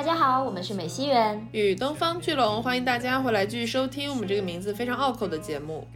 [0.00, 5.86] 大家好，我们是美西园与东方巨龙，欢迎大家回来继续收听我们这个名字非常拗口的节目。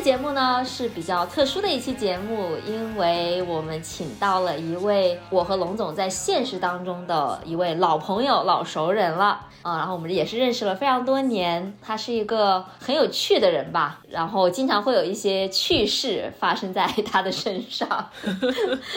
[0.00, 18.08] 节目呢是比较特殊的一期节目，因为我们请到了一位我和龙总在现实当中的一位老朋友、老熟人了啊，然后我们也是认识了非常多年，他是一个很有趣的人吧，然后经常会有一些趣事发生在他的身上，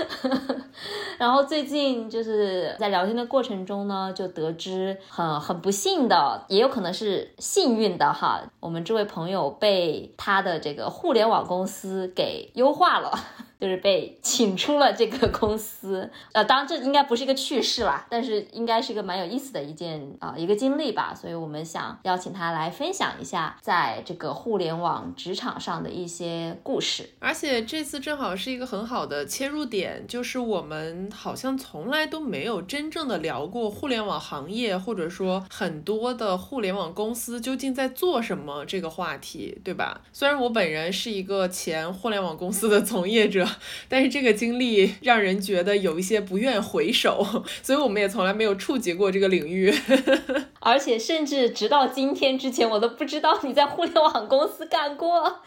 [1.18, 10.91] 然后最近就是在聊天的过程中呢，就得知很很不幸的，也有可能是幸运的哈，我们这位朋友被他的这个。
[10.92, 13.18] 互联网公司给优化了。
[13.62, 27.08] 就是被请出了这个公司，呃，当然这应该不是一个趣事啦，但是应该是一个蛮有意思的一件啊一个经历吧，所以我们想邀请他来分享一下在这个互联网职场上的一些故事。
[27.20, 40.02] 而且这次正好是一个很好的切入点，就是我们好像从来都没有真正的聊过互联网行业，或者说很多的互联网公司究竟在做什么这个话题，对吧？
[40.12, 43.48] 虽然我本人是一个前互联网公司的从业者。
[43.88, 47.26] 但是这个经历让人觉得有一些不愿回首，
[47.62, 49.74] 所以我们也从来没有触及过这个领域，
[50.60, 55.42] 而且甚至直到今天之前，我都不知道你在互联网公司干过。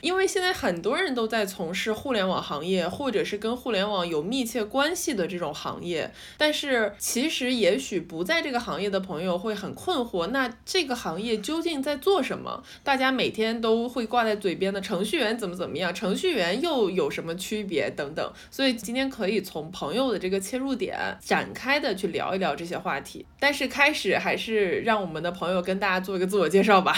[0.00, 12.62] 因为现在很多人都在从事互联网行业，或者是跟互联网有密切关系的这种行业，但是其实也许不在这个行业的朋友会很困惑，那这个行业究竟在做什么？
[12.82, 15.92] 大家每天都会挂在嘴边的程序员怎么怎么样？
[15.94, 18.32] 程序员又有什么区别等等？
[18.48, 23.26] 所以今天可以从朋友的这个切入点展开的去聊一聊这些话题。
[23.40, 26.94] 但是开始还是让我们的朋友跟大家做一个自我介绍吧。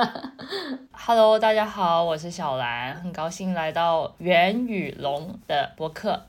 [0.92, 6.22] Hello，大家好，我是小兰，很高兴来到袁宇龙的博客。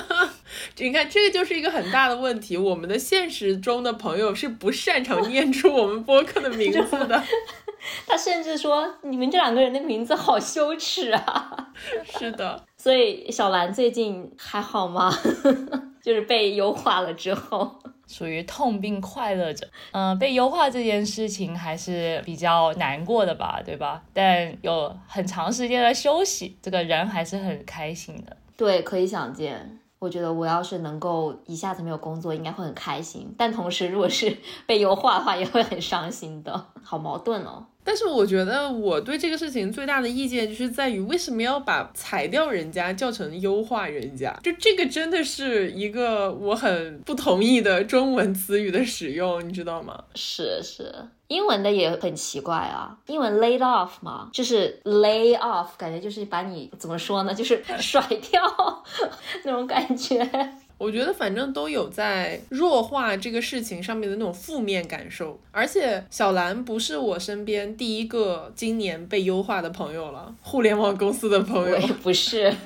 [0.76, 7.22] 你看，这个就是一个很大的问题，我们的现实中的朋友是不擅长念出我们博客的名字的。
[8.06, 11.65] 他甚至说：“你们这两个人的名字好羞耻啊！”
[12.18, 15.12] 是的，所以小兰最近还好吗？
[16.02, 17.78] 就是被优化了之后。
[18.06, 24.00] 属于痛并快乐着，嗯，被优化这件事情还是比较难过的吧，对吧？
[24.12, 28.36] 但有很长时间的休息，这个人还是很开心的。
[28.56, 29.80] 对，可以想见。
[29.98, 33.34] 我觉得我要是能够一下子没有工作，应该会很开心。
[33.36, 36.66] 但同时，如果是 被优化的话，也会很伤心的。
[36.84, 37.66] 好矛盾哦。
[37.86, 44.36] 但是我觉得我对这个事情最大的意见就是在于，为什么要把裁掉人家叫成优化人家？
[44.42, 50.02] 就这个真的是一个我很不同意的中文词语的使用，你知道吗？
[50.16, 50.92] 是是，
[51.28, 52.98] 英文的也很奇怪啊。
[53.06, 58.42] 英文 laid off 嘛，就是 lay off，感觉就是把你怎么说呢，就是 甩掉
[59.44, 60.28] 那种感觉。
[60.78, 72.54] 我觉得反正都有在弱化这个事情上面的那种负面感受，而且小兰不是我身边第一个今年被优化的朋友了，互联网公司的朋友不是。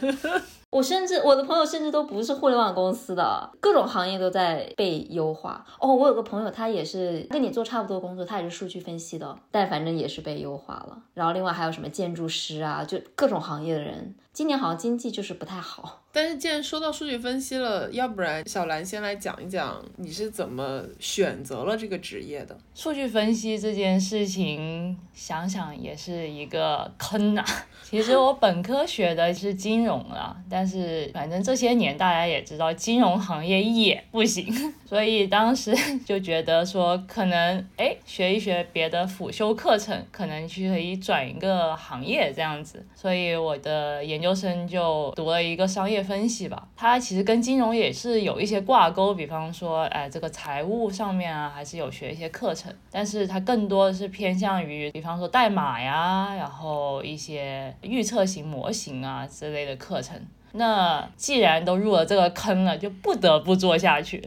[0.71, 5.67] 我甚至我的朋友甚至都不是互联网公司的，各种行业都在被优化。
[5.81, 10.97] 哦，我有个朋友，他也是跟你做差不多工作，他也是数据分析的，但反正也是被优化了。
[11.13, 14.15] 然后另外还有什么建筑师啊，就各种行业的人。
[14.41, 22.57] 今年好像经济就是不太好，但是既然说到数据分析了，要不然小兰先来讲一讲你是怎么选择了这个职业的？
[22.75, 27.45] 数据分析这件事情，想想也是一个坑呐。
[27.85, 34.51] 其实我本科学的是金融啊，但是反正这些年大家也知道，金融行业也不行，
[34.89, 35.77] 所以当时
[36.07, 44.30] 就觉得说，可能哎学一学别的辅修课程，可能去可以转一个行业这样子，所以我的研究。
[44.31, 60.17] 究生就读了一个商业分析吧，它其实跟金融也是有一些挂钩，比方说，哎，这个财务上面啊，还是有学一些课程，但是它更多的是偏向于，比方说代码呀，然后一些预测型模型啊之类的课程。
[60.53, 64.23] 那既然都入了这个坑了，就不得不做下去。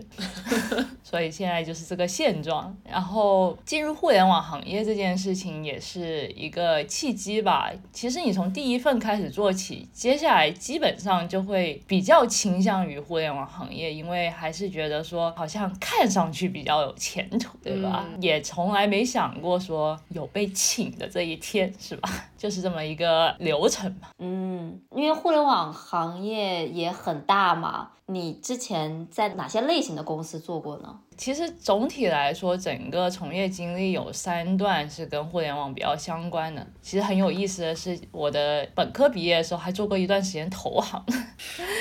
[1.03, 2.75] 所以现在就是这个现状。
[2.89, 7.71] 然后进入互联网行业这件事情也是一个契机吧。
[7.91, 18.05] 其实你从第一份开始做起，接下来基本上就会比较倾向于互联网行业，因为还是觉得说好像看上去比较有前途，对吧？
[18.19, 22.09] 也从来没想过说有被请的这一天，是吧？
[22.43, 24.09] 就是这么一个流程嘛。
[24.19, 27.91] 嗯，因为互联网行业也很大嘛。
[28.07, 30.93] 你之前在哪些类型的公司做过呢？
[31.15, 36.67] 其实总体来说，整个从业经历有三段是跟互联网比较相关的。
[36.81, 41.01] 其实很有意思的是，我的本科毕业的时候还做过一段时间投行，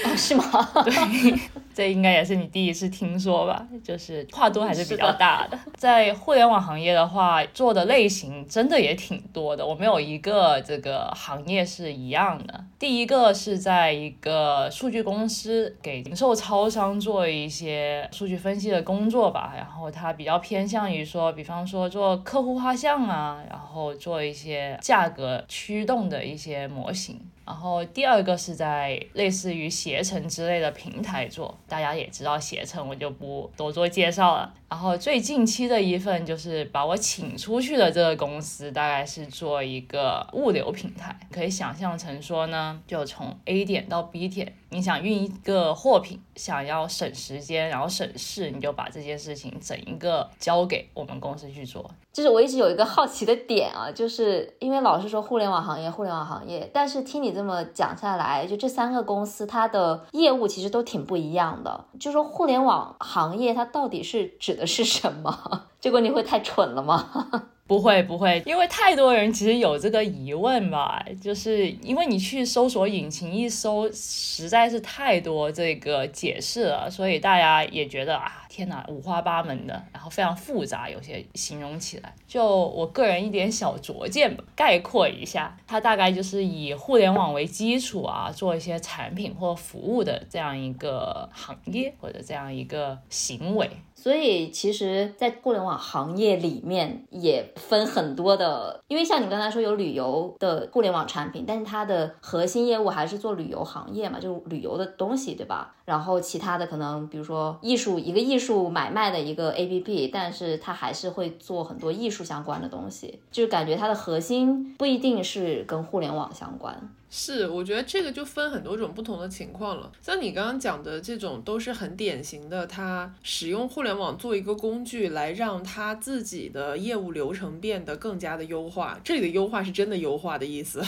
[0.05, 0.45] 哦，是吗？
[0.85, 1.41] 对，
[1.75, 3.67] 这应该也是你第一次听说吧？
[3.83, 5.59] 就是跨度还是比较大的。
[5.75, 9.67] 在互联网行业的话，做的类型真的也挺多的。
[9.67, 12.65] 我没有一个这个行业是一样的。
[12.79, 19.23] 第一个是在一个数据公司给零售超商做一些数据分析的工作。
[19.33, 27.19] 吧，然后它比较偏向于说，比方说做客户画像啊，然后做一些价格驱动的一些模型。
[27.45, 34.55] 然后第二个是在类似于携程之类的平台做，大家也知道携程，我就不多做介绍了。
[34.69, 51.89] 然后最近期的一份就是把我请出去的这个公司，大概是做一个物流平台，可以想象成说呢，就从 A 点到 B 点，你想运一个货品，想要省时间，然后省事，你就把这件事情整一个交给我们公司去做。
[52.11, 61.85] 就是我一直有一个好奇的点啊，就是因为老是说互联网行业，互联网行业，但是听你这么讲下来，就这三个公司它的业务其实都挺不一样的。
[62.01, 65.67] 就说互联网行业它到底是指的是什么？
[65.81, 67.51] 结果你会太蠢了吗？
[67.73, 78.41] 不会不会，因为太多人其实有这个疑问吧，就是因为你去搜索引擎一搜，实在是太多这个解释了，所以大家也觉得啊。
[78.53, 93.71] 天哪，五花八门的，然后非常复杂，有些形容起来，就我个人一点小拙见吧，概括一下，它大概就是以互联网为基础啊，做一些产品或服务的这样一个行业或者这样一个行为。
[94.03, 105.77] 所以其实，在互联网行业里面也分很多的，因为像你刚才说有旅游的互联网产品，但是它的核心业务还是做旅游行业嘛，就是旅游的东西，对吧？
[105.85, 116.91] 然后其他的可能，比如说艺术，一个艺术买卖的一个 A P P，但是它还是会做很多艺术相关的东西，就是感觉它的核心不一定是跟互联网相关。
[117.15, 119.93] 是，我觉得这个就分很多种不同的情况了。
[120.01, 128.99] 像你刚刚讲的这种，都是很典型的，他使用互联网做一个工具来让他自己的业务流程变得更加的优化。
[129.05, 130.83] 这里的优化是真的优化的意思，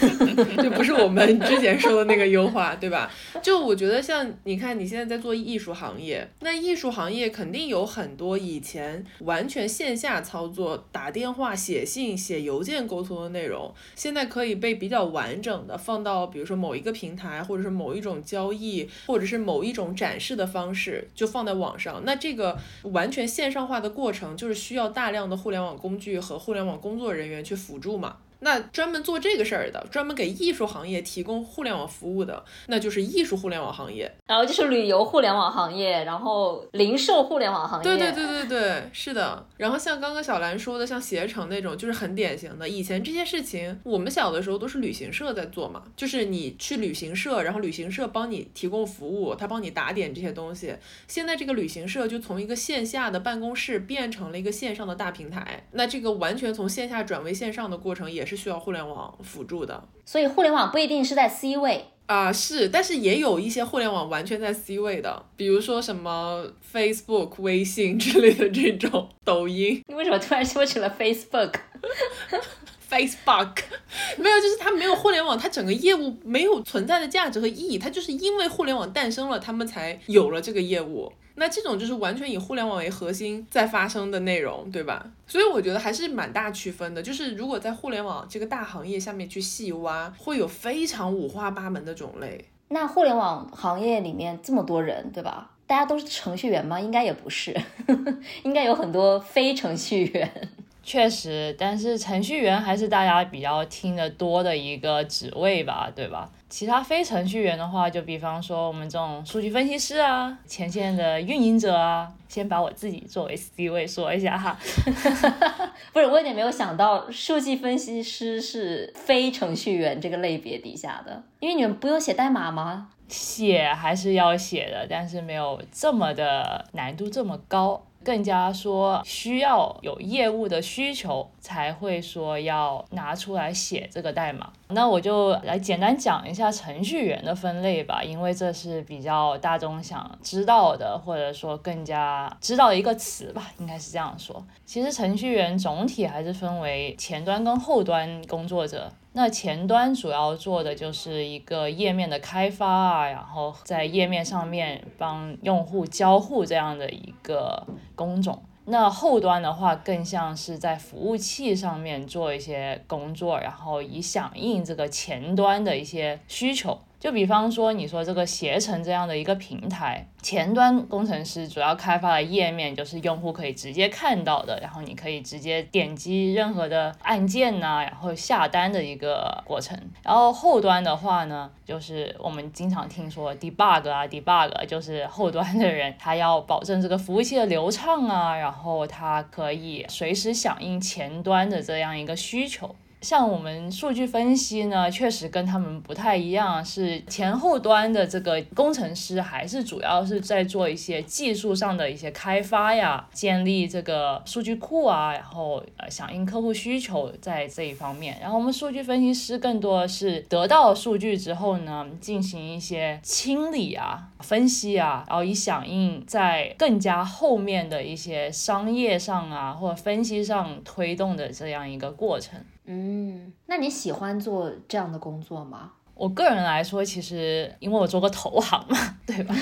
[0.64, 3.12] 就不是我们之前说的那个优化，对吧？
[3.42, 15.65] 就我觉得像你看，你现在在做艺术行业，那艺术行业肯定有很多以前完全线下操作、打电话、写信、写邮件沟通的内容，现在可以被比较完整。
[15.74, 22.02] 放到比如说某一个平台，或者是某一种交易，或者是某一种展示的方式，就放在网上。
[22.04, 28.18] 那这个完全线上化的过程，就是需要大量的互联网工具和互联网工作人员去辅助嘛。
[28.40, 34.14] 那专门做这个事儿的，专门给艺术行业提供互联网服务的，那就是艺术互联网行业。
[34.26, 37.84] 然后就是旅游互联网行业，然后零售互联网行业。
[37.84, 39.46] 对对对对对，是的。
[39.56, 42.68] 然后像刚刚小兰说的，像携程那种，就是很典型的。
[42.68, 50.74] 以前这些事情，我们小的时候都是旅行社在做嘛，就是你去旅行社，然后旅行社帮你提供服务，他帮你打点这些东西。
[51.06, 55.64] 现在这个旅行社就从一个线下的办公室变成了一个线上的大平台。
[55.72, 69.82] 那这个完全从线下转为线上的过程，也是需要互联网辅助的，所以互联网不一定是在 C 位啊，是，但是也有一些互联网完全在 C 位的，比如说什么 Facebook、微信之类的这种，抖音。
[69.88, 71.52] 你为什么突然说起了 Facebook？Facebook
[74.16, 81.12] 没有，就是它没有互联网，它整个业务没有存在的价值和意义，它就是因为互联网诞生了，他们才有了这个业务。
[81.36, 85.06] 那这种就是完全以互联网为核心在发生的内容，对吧？
[85.26, 87.02] 所以我觉得还是蛮大区分的。
[87.02, 92.44] 就是如果在互联网这个大行业下面去细挖，会有非常五花八门的种类。
[92.68, 95.52] 那互联网行业里面这么多人，对吧？
[95.66, 96.80] 大家都是程序员吗？
[96.80, 97.54] 应该也不是，
[98.42, 100.48] 应该有很多非程序员。
[100.86, 106.30] 确实，但是程序员还是大家比较听得多的一个职位吧，对吧？
[106.48, 114.56] 其他非程序员的话，就比方说我们这种数据分析师啊，前线的运营者啊，先把我自己作为 C 位说一下哈。
[115.92, 122.90] 不是，我有点没有想到，数据分析师是非程序员这个类别底下的，因为你们不用写代码吗？
[123.08, 127.84] 写还是要写的，但是没有这么的难度这么高。
[128.06, 134.52] 更加说需要有业务的需求才会说要拿出来写这个代码。
[134.68, 144.40] 那我就来简单讲一下程序员的分类吧，因为这是比较大众想知道的，或者说更加知道的一个词吧，应该是这样说。
[144.64, 148.88] 其实程序员总体还是分为前端跟后端工作者。
[149.16, 158.42] 那前端主要做的就是一个页面的开发啊，然后在页面上面帮用户交互这样的一个工种。
[158.66, 166.78] 那后端的话，更像是在服务器上面做一些工作，然后以响应这个前端的一些需求。
[166.98, 179.78] 就比方说，你说这个携程这样的一个平台，前端工程师主要开发的页面就是用户可以直接看到的，然后你可以直接点击任何的按键呐，然后下单的一个过程。
[180.02, 192.74] 然后后端的话呢，就是我们经常听说 debug 啊，debug 就是后端的人他要保证这个服务器的流畅啊，然后他可以随时响应前端的这样一个需求。
[193.06, 208.18] 像我们数据分析呢，确实跟他们不太一样，是前后端的这个工程师，还是主要是在做一些技术上的一些开发呀，建立这个数据库啊，然后呃响应客户需求在这一方面。
[208.20, 222.40] 然后我们数据分析师更多的是得到数据之后呢，进行一些清理啊、分析啊，然后以响应在更加后面的一些商业上啊或分析上推动的这样一个过程。
[222.66, 225.72] 嗯，那你喜欢做这样的工作吗？
[225.96, 228.76] 我个人来说，其实因为我做过投行嘛，
[229.06, 229.34] 对吧？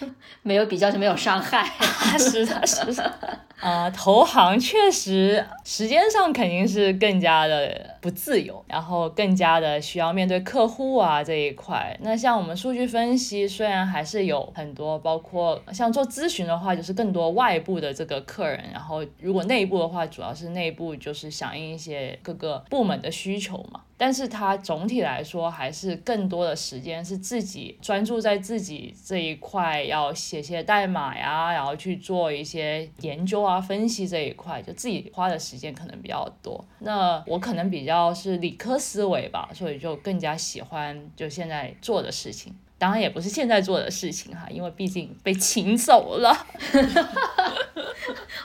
[0.42, 1.68] 没有比较就没有伤害，
[2.16, 3.12] 是的，是的。
[3.58, 11.98] 啊，投行确实时间上肯定是更加的不自由，然后更加的需要面对客户啊这一块。
[12.02, 23.80] 那像我们数据分析，虽然还是有很多，包括像做咨询的话，就是更多外部的这个客人，然后如果内部的话，主要是内部就是响应一些各个部门的需求嘛。
[23.98, 36.62] 但是他总体来说，还是更多的时间是自己专注在自己这一块，要写些代码呀，然后去做一些研究啊、分析这一块，就自己花的时间可能比较多。
[36.80, 42.54] 那我可能比较是理科思维吧，所以就更加喜欢就现在做的事情。
[42.78, 46.34] 当然也不是现在做的事情哈，因为毕竟被请走了，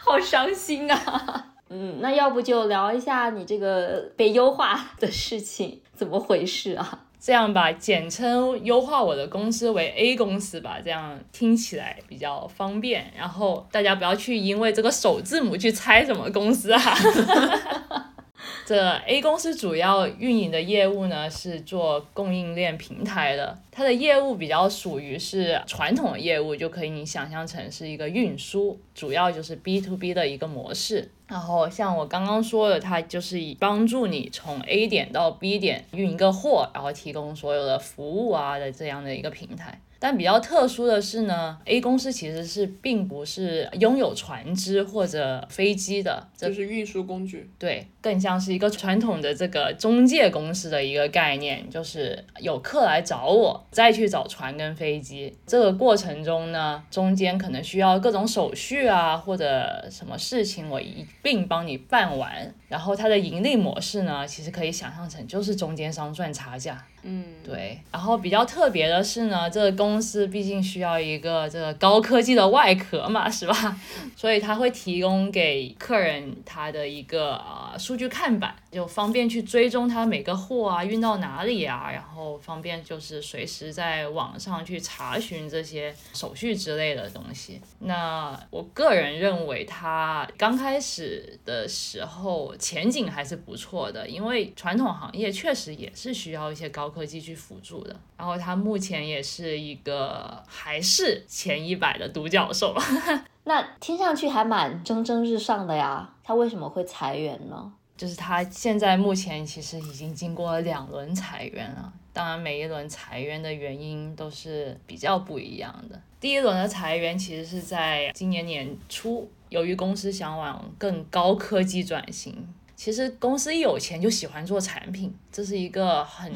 [0.01, 1.50] 好伤心啊。
[1.73, 7.05] 嗯，那要不就聊一下你这个被优化的事情怎么回事啊？
[7.17, 13.13] 这样吧，简称优化我的公司为 A 公司吧，这样听起来比较方便。
[13.15, 16.81] 然后大家不要去因为这个首字母去猜什么公司啊。
[18.65, 31.11] 这 A 公司主要运营的业务呢是做供应链平台的，它的业务比较属于是传统业务，就可以你想象成是一个运输，主要就是 B to B 的一个模式。
[31.27, 39.79] 然后像我刚刚说的，它就是以帮助你从 A 点到 B 点运一个货，然后提供所有的服务啊的这样的一个平台。
[40.03, 47.47] 但比较特殊的是呢，A 公司其实是并不是拥有船只或者飞机的，就是运输工具。
[47.59, 55.37] 对，更像是一个传统的这个中介公司的一个概念，就是有客来找我，再去找船跟飞机。
[55.45, 62.51] 这个过程中呢，中间可能需要各种手续啊，或者什么事情，我一并帮你办完。
[62.67, 66.83] 然后它的盈利模式呢，其实可以想象成就是中间商赚差价。
[67.03, 67.79] 嗯，对。
[67.91, 73.75] 然后比较特别的是呢，这个公司毕竟需要一个这个高科技的外壳嘛，是吧？
[74.15, 87.59] 所以他会提供给客人他的一个呃数据看板，就方便去追踪他每个货啊运到哪里啊，然后方便就是随时在网上去查询这些手续之类的东西。
[87.79, 96.91] 那我个人认为，它刚开始的时候前景还是不错的，因为传统行业确实也是需要一些高。
[96.91, 102.75] 科技去辅助的，然后它目前也是一个还是前一百的独角兽，
[103.45, 106.13] 那听上去还蛮蒸蒸日上的呀。
[106.21, 107.71] 它为什么会裁员呢？
[108.01, 116.01] 就是它现在目前其实已经经过了两轮裁员了，当然每一轮裁员的原因都是比较不一样的。
[116.19, 119.29] 第一轮的裁员其实是在今年年初。
[119.49, 122.35] 由于公司想往更高科技转型，
[122.75, 126.33] 其实公司一有钱就喜欢做产品，这是一个很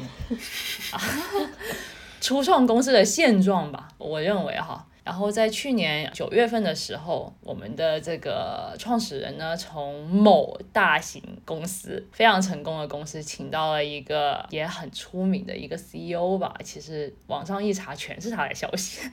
[2.22, 4.86] 初创公司的现状吧，我认为哈。
[5.06, 16.52] 然后在去年九月份的时候，我们的这个创始人呢，从某大型公司非常成功的公司，请到了一个也很出名的一个 CEO 吧。
[16.64, 19.08] 其实网上一查，全是他的消息。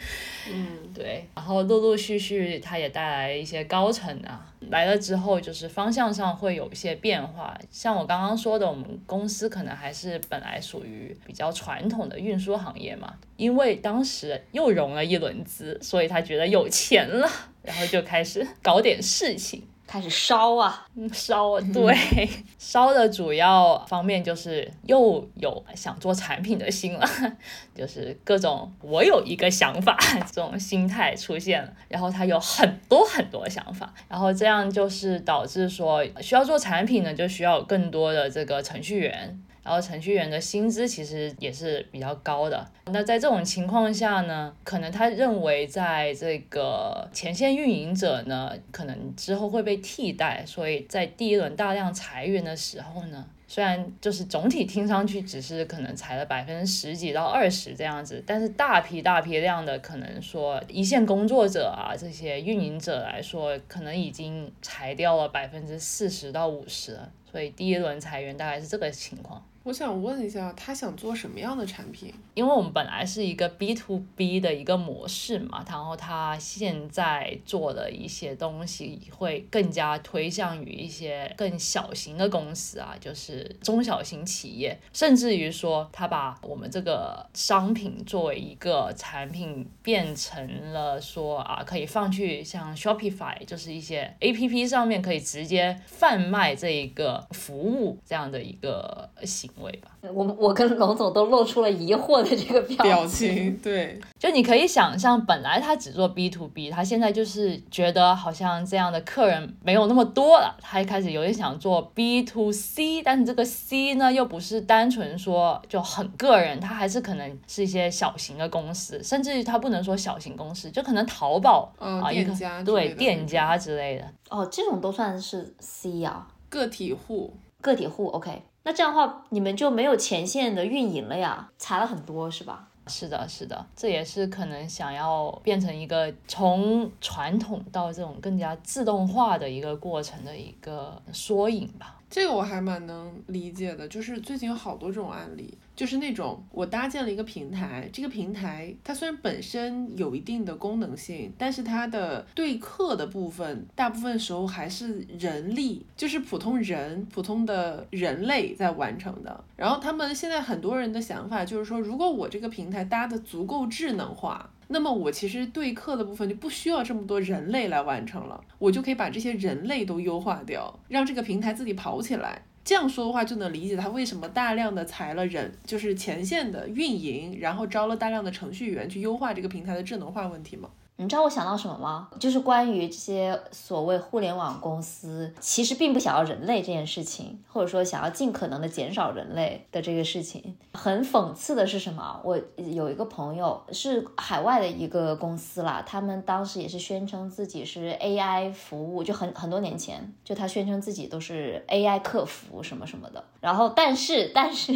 [0.51, 1.27] 嗯，对。
[1.35, 4.50] 然后陆陆续续，他也带来一些高层啊。
[4.70, 7.58] 来了之后，就是方向上会有一些变化。
[7.72, 17.29] 像我刚刚说的，我们公司可能还是本来属于比较传统的运输行业嘛，因为当时又融了一轮资，所以他觉得有钱了，
[17.62, 19.63] 然后就开始搞点事情。
[19.86, 21.96] 开始烧啊，烧啊，对，
[22.58, 27.08] 烧的主要方面就是又有想做产品的心了，
[27.75, 29.98] 就是各种我有一个想法
[30.32, 39.40] 这种心态出现了，然后他有很多很多想法，然后这样就是导致说需要做产品呢，就需要更多的这个程序员。
[39.63, 42.70] 然后程序员的薪资其实也是比较高的。
[42.86, 67.00] 那在这种情况下呢，可能他认为在这个前线运营者呢，可能之后会被替代，所以在第一轮大量裁员的时候呢，虽然就是总体听上去只是可能裁了百分之十几到二十这样子，但是大批大批量的可能说一线工作者啊这些运营者来说，可能已经裁掉了百分之四十到五十，
[67.32, 69.41] 所以第一轮裁员大概是这个情况。
[69.63, 72.13] 我想问一下，他想做什么样的产品？
[72.34, 99.52] 因为我们本来是一个 B to B 的一个模式嘛，然后他现在做的一些东西会更加推向于一些更小型的公司啊，就是中小型企业，甚至于说他把我们这个商品作为一个产品变成了说啊，可以放去像 Shopify，就是一些 A P P 上面可以直接贩卖这一个服务这样的一个形。
[99.62, 103.57] 位吧，我我跟龙总都露出了疑惑的这个表情。
[103.57, 122.33] 对，就你可以想象，本来他只做 B to B，他现在就是觉得好像这样的客人没有那么多了，他一开始有点想做 B to C，但是这个 C 呢，又不是单纯说就很个人，他还是可能是一些小型的公司，甚至于他不能说小型公司，就可能淘宝啊一个
[122.63, 124.05] 对店家之类的。
[124.29, 128.41] 哦，这种都算是 C 啊，个体户，个体户，OK。
[128.63, 131.50] 那这样的话，你们就没有前线的运营了呀？
[131.58, 132.70] 裁了很多是吧？
[132.88, 141.99] 是的，是的，这也是可能想要变成一个从传统到这种更加自动化的一个过程的一个缩影吧。
[142.10, 145.58] 这个我还蛮能理解的，就是最近有好多这种案例。
[145.75, 159.43] 就是那种我搭建了一个平台，这个平台它虽然本身有一定的功能性，但是它的对客的部分，大部分时候还是人力，就是普通人、普通的人类在完成的。
[159.55, 172.43] 然后他们现在很多人的想法就是说，如果我这个平台搭的足够智能化，那么我其实对客的部分就不需要这么多人类来完成了，我就可以把这些人类都优化掉，让这个平台自己跑起来。
[172.63, 180.69] 这样说的话，就能理解他为什么大量的裁了人，就是前线的运营，然后招了大量的程序员去优化这个平台的智能化问题吗？
[180.95, 182.08] 你知道我想到什么吗？
[182.19, 190.56] 就是关于这些所谓互联网公司，其实并不想要人类这件事情，或者说想要尽可能的减少人类的这个事情。
[190.73, 192.21] 很讽刺的是什么？
[192.23, 203.23] 我有一个朋友是海外的一个公司啦，他们当时也是宣称自己是 AI 服务，就很很多年前，就他宣称自己都是 AI 客服什么什么的。
[203.41, 204.73] 然后，但是，但是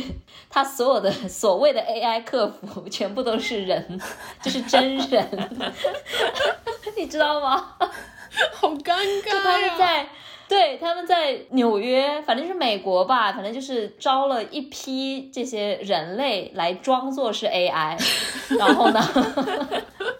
[0.50, 4.02] 他所有的所谓的 AI 客服全部都是人，
[4.42, 5.68] 就是真人。
[6.98, 7.74] 你知道吗？
[8.54, 10.08] 好尴尬就他们在，
[10.48, 17.98] 对，他们在纽约，反正是美国吧，反正就是招了一批这些人类来装作是 AI，
[18.58, 19.02] 然后呢？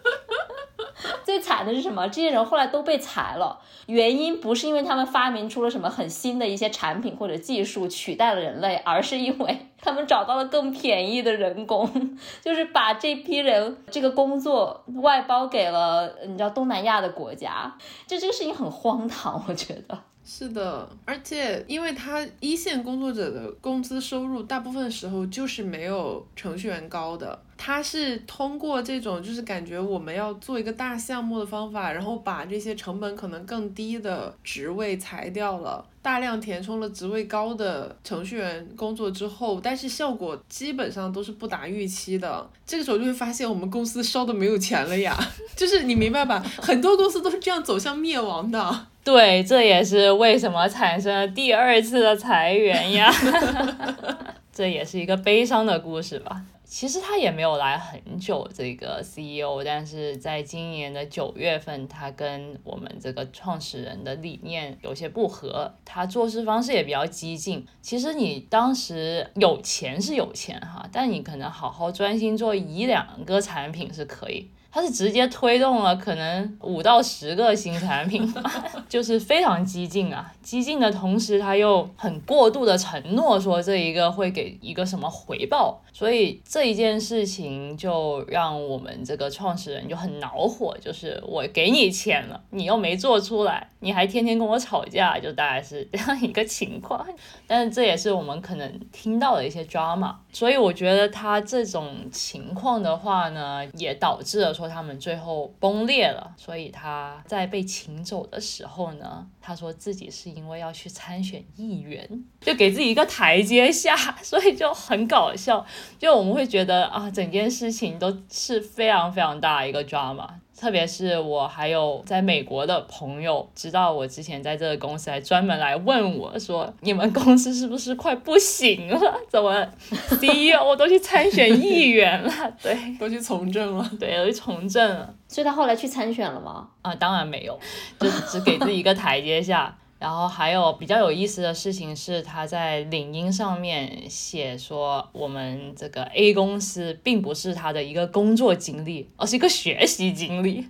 [1.24, 2.06] 最惨的是什么？
[2.08, 11.88] 这些人后来都被裁了，原因不是因为他们发明出了什么很新的一些产品或者技术取代了人类，而是因为他们找到了更便宜的人工，
[12.42, 17.72] 就是把这批人这个工作外包给了你知道东南亚的国家，
[18.06, 19.98] 就这个事情很荒唐，我觉得。
[20.24, 42.48] 是的，而且因为他一线工作者的工资收入大部分时候就是没有程序员高的，他是通过这种就是感觉我们要做一个大项目的方法，然后把这些成本可能更低的职位裁掉了，大量填充了职位高的程序员工作之后，但是效果基本上都是不达预期的。
[42.64, 45.18] 这个时候就会发现我们公司烧的没有钱了呀，
[45.56, 46.38] 就是你明白吧？
[46.62, 48.86] 很多公司都是这样走向灭亡的。
[49.02, 53.12] 对，这也是为什么产生了第二次的裁员呀。
[54.58, 56.44] 这也是一个悲伤的故事吧。
[56.64, 67.64] 其实他也没有来很久，这个 CEO，但是在今年的九月份，他跟我们这个创始人的理念有些不合，他做事方式也比较激进。
[67.80, 74.50] 其实你当时有钱是有钱哈，但你可能好好专心做一两个产品是可以。
[74.70, 78.32] 他是直接推动了可能五到十个新产品，
[78.88, 80.30] 就是非常激进啊！
[80.42, 97.06] 激进的同时，他又很过度的承诺说这一个会给一个什么回报，所以这一件事情就让我们这个创始人就很恼火，就是我给你钱了，你又没做出来，你还天天跟我吵架，就大概是这样一个情况。
[97.46, 104.54] 但是这也是我们可能听到的一些 drama，所以我觉得他这种情况的话呢，也导致了。
[104.58, 115.64] 说他们最后崩裂了，所以他在被请走的时候呢，他说自己是因为要去参选议员，就给自己一个台阶下，所以就很搞笑。
[115.98, 120.28] 就我们会觉得啊，整件事情都是非常非常大一个 drama。
[120.58, 129.14] 特别是我还有在美国的朋友，知道我之前在这个公司，还专门来问我说：“你们公司是不是快不行了？
[129.30, 129.64] 怎么
[130.10, 132.32] CEO 都去参选议员了？
[132.60, 135.14] 对，都去从政了，对，都去从政了。
[135.28, 136.68] 所以他后来去参选了吗？
[136.82, 137.58] 啊，当然没有，
[138.00, 150.64] 就只给自己一个台阶下。”然后还有比较有意思的事情是，他在领英上面写说，我们这个 A 公司并不是他的一个工作经历，而是一个学习经历，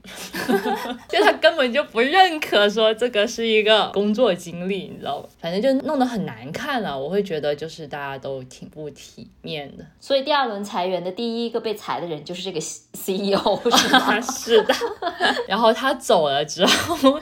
[1.10, 5.28] 就他根本就不认可说这个是一个工作经历，你知道吧？
[5.38, 9.84] 反正就弄得很难看了，我会觉得就是大家都挺不体面的。
[10.00, 14.18] 所以第二轮裁员的第一个被裁的人就是这个 CEO， 是吗？
[14.22, 14.74] 是的。
[15.46, 17.20] 然后他走了之后，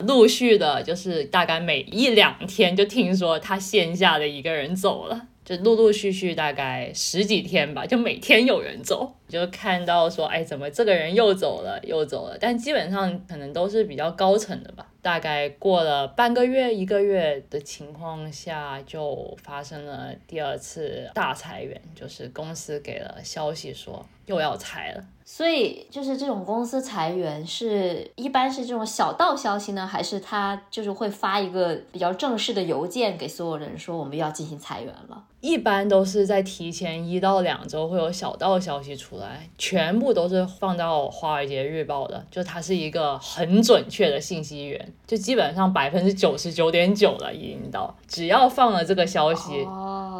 [0.00, 1.26] 陆续的就是。
[1.37, 12.36] 大大概每一两天就听说他线下的一个人走了，就陆陆续续大概十几天吧，就每天有人走，就看到说，哎，怎么这个人又走了，又走了？
[12.40, 14.84] 但基本上可能都是比较高层的吧。
[15.00, 25.04] 大概过了半个月、一个月的情况下，就发生了第二次大裁员，就是公司给了消息说又要裁了。
[25.30, 35.22] 所以就是这种公司裁员是一般是这种小道消息呢，还是他就是会发一个比较正式的邮件给所有人说我们要进行裁员了？
[35.40, 49.64] 一般都是在提前一到两周会有小道消息出来，全部都是放到《华尔街日报》的，就它是一个很准确的信息源，就基本上百分之九十九点九了已经到，只要放了这个消息，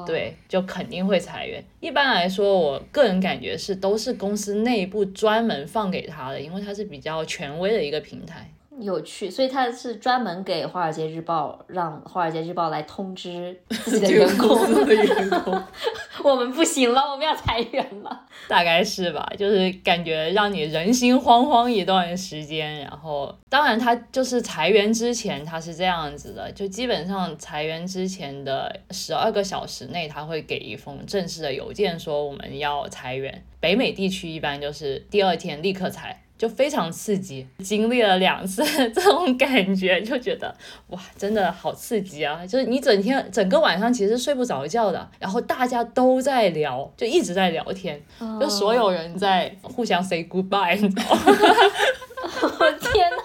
[0.07, 1.65] 对，就肯定会裁员。
[1.81, 8.49] 一般来说，我个人感觉是都是公司内部专门放给他的，因为它是比较权威的一个平台。
[8.81, 15.63] 有趣，所以他是专门给《华尔街日报》让《华尔街日报》来通知自己的员工， 的员工，
[16.23, 19.27] 我们不行了，我们要裁员了， 大概是吧？
[19.37, 22.79] 就是感觉让你人心惶惶一段时间。
[22.81, 33.45] 然后，当然他就是裁员之前他是这样子的，就基本上裁员之前的十二个小时内，他会给一封正式的邮件说我们要裁员。
[33.61, 36.23] 北美地区一般就是第二天立刻裁。
[36.39, 38.63] 就非常刺激，经历了两次
[38.95, 40.55] 这种感觉，就觉得
[40.87, 42.47] 哇，真的好刺激啊！
[42.47, 48.01] 就是你整天整个晚上其实睡不着觉的，然后大家都在聊，就一直在聊天，
[48.41, 51.21] 就所有人在互相 say goodbye，你知道吗？
[52.61, 53.17] 我 天呐！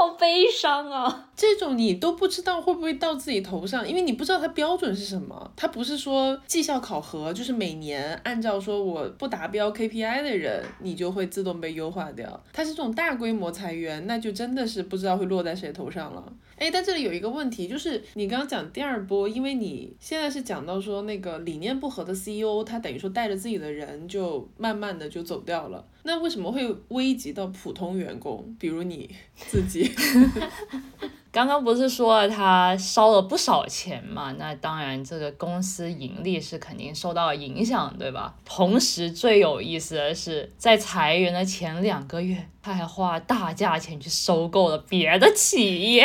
[0.00, 1.28] 好悲伤啊！
[1.36, 5.52] 这种你都不知道会不会到自己头上，因为你不知道它标准是什么。
[5.54, 12.42] 它不是说绩效考核，就是每年按照说我不达标 KPI 的人，你就会自动被优化掉。
[12.50, 16.32] 它是这种大规模裁员，那就真的是不知道会落在谁头上了。
[16.60, 25.82] 哎，但这里有一个问题，就是你刚刚讲第二波，因为你现在是讲到说那个理念不合的 CEO，他等于说带着自己的人就慢慢的就走掉了。
[26.02, 29.90] 那为什么会危及到普通员工，比如你自己？
[31.32, 34.34] 刚刚不是说他烧了不少钱嘛？
[34.36, 38.34] 那当然，这个公司盈利是肯定受到影响，对吧？
[38.44, 46.04] 同时，最有意思的是，在裁员的前两个月，他还花大价钱去收购了别的企业，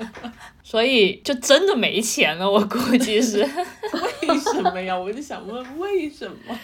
[0.64, 2.50] 所以就真的没钱了。
[2.50, 3.40] 我估计是
[4.22, 4.96] 为什么呀？
[4.98, 6.58] 我就想问为什么。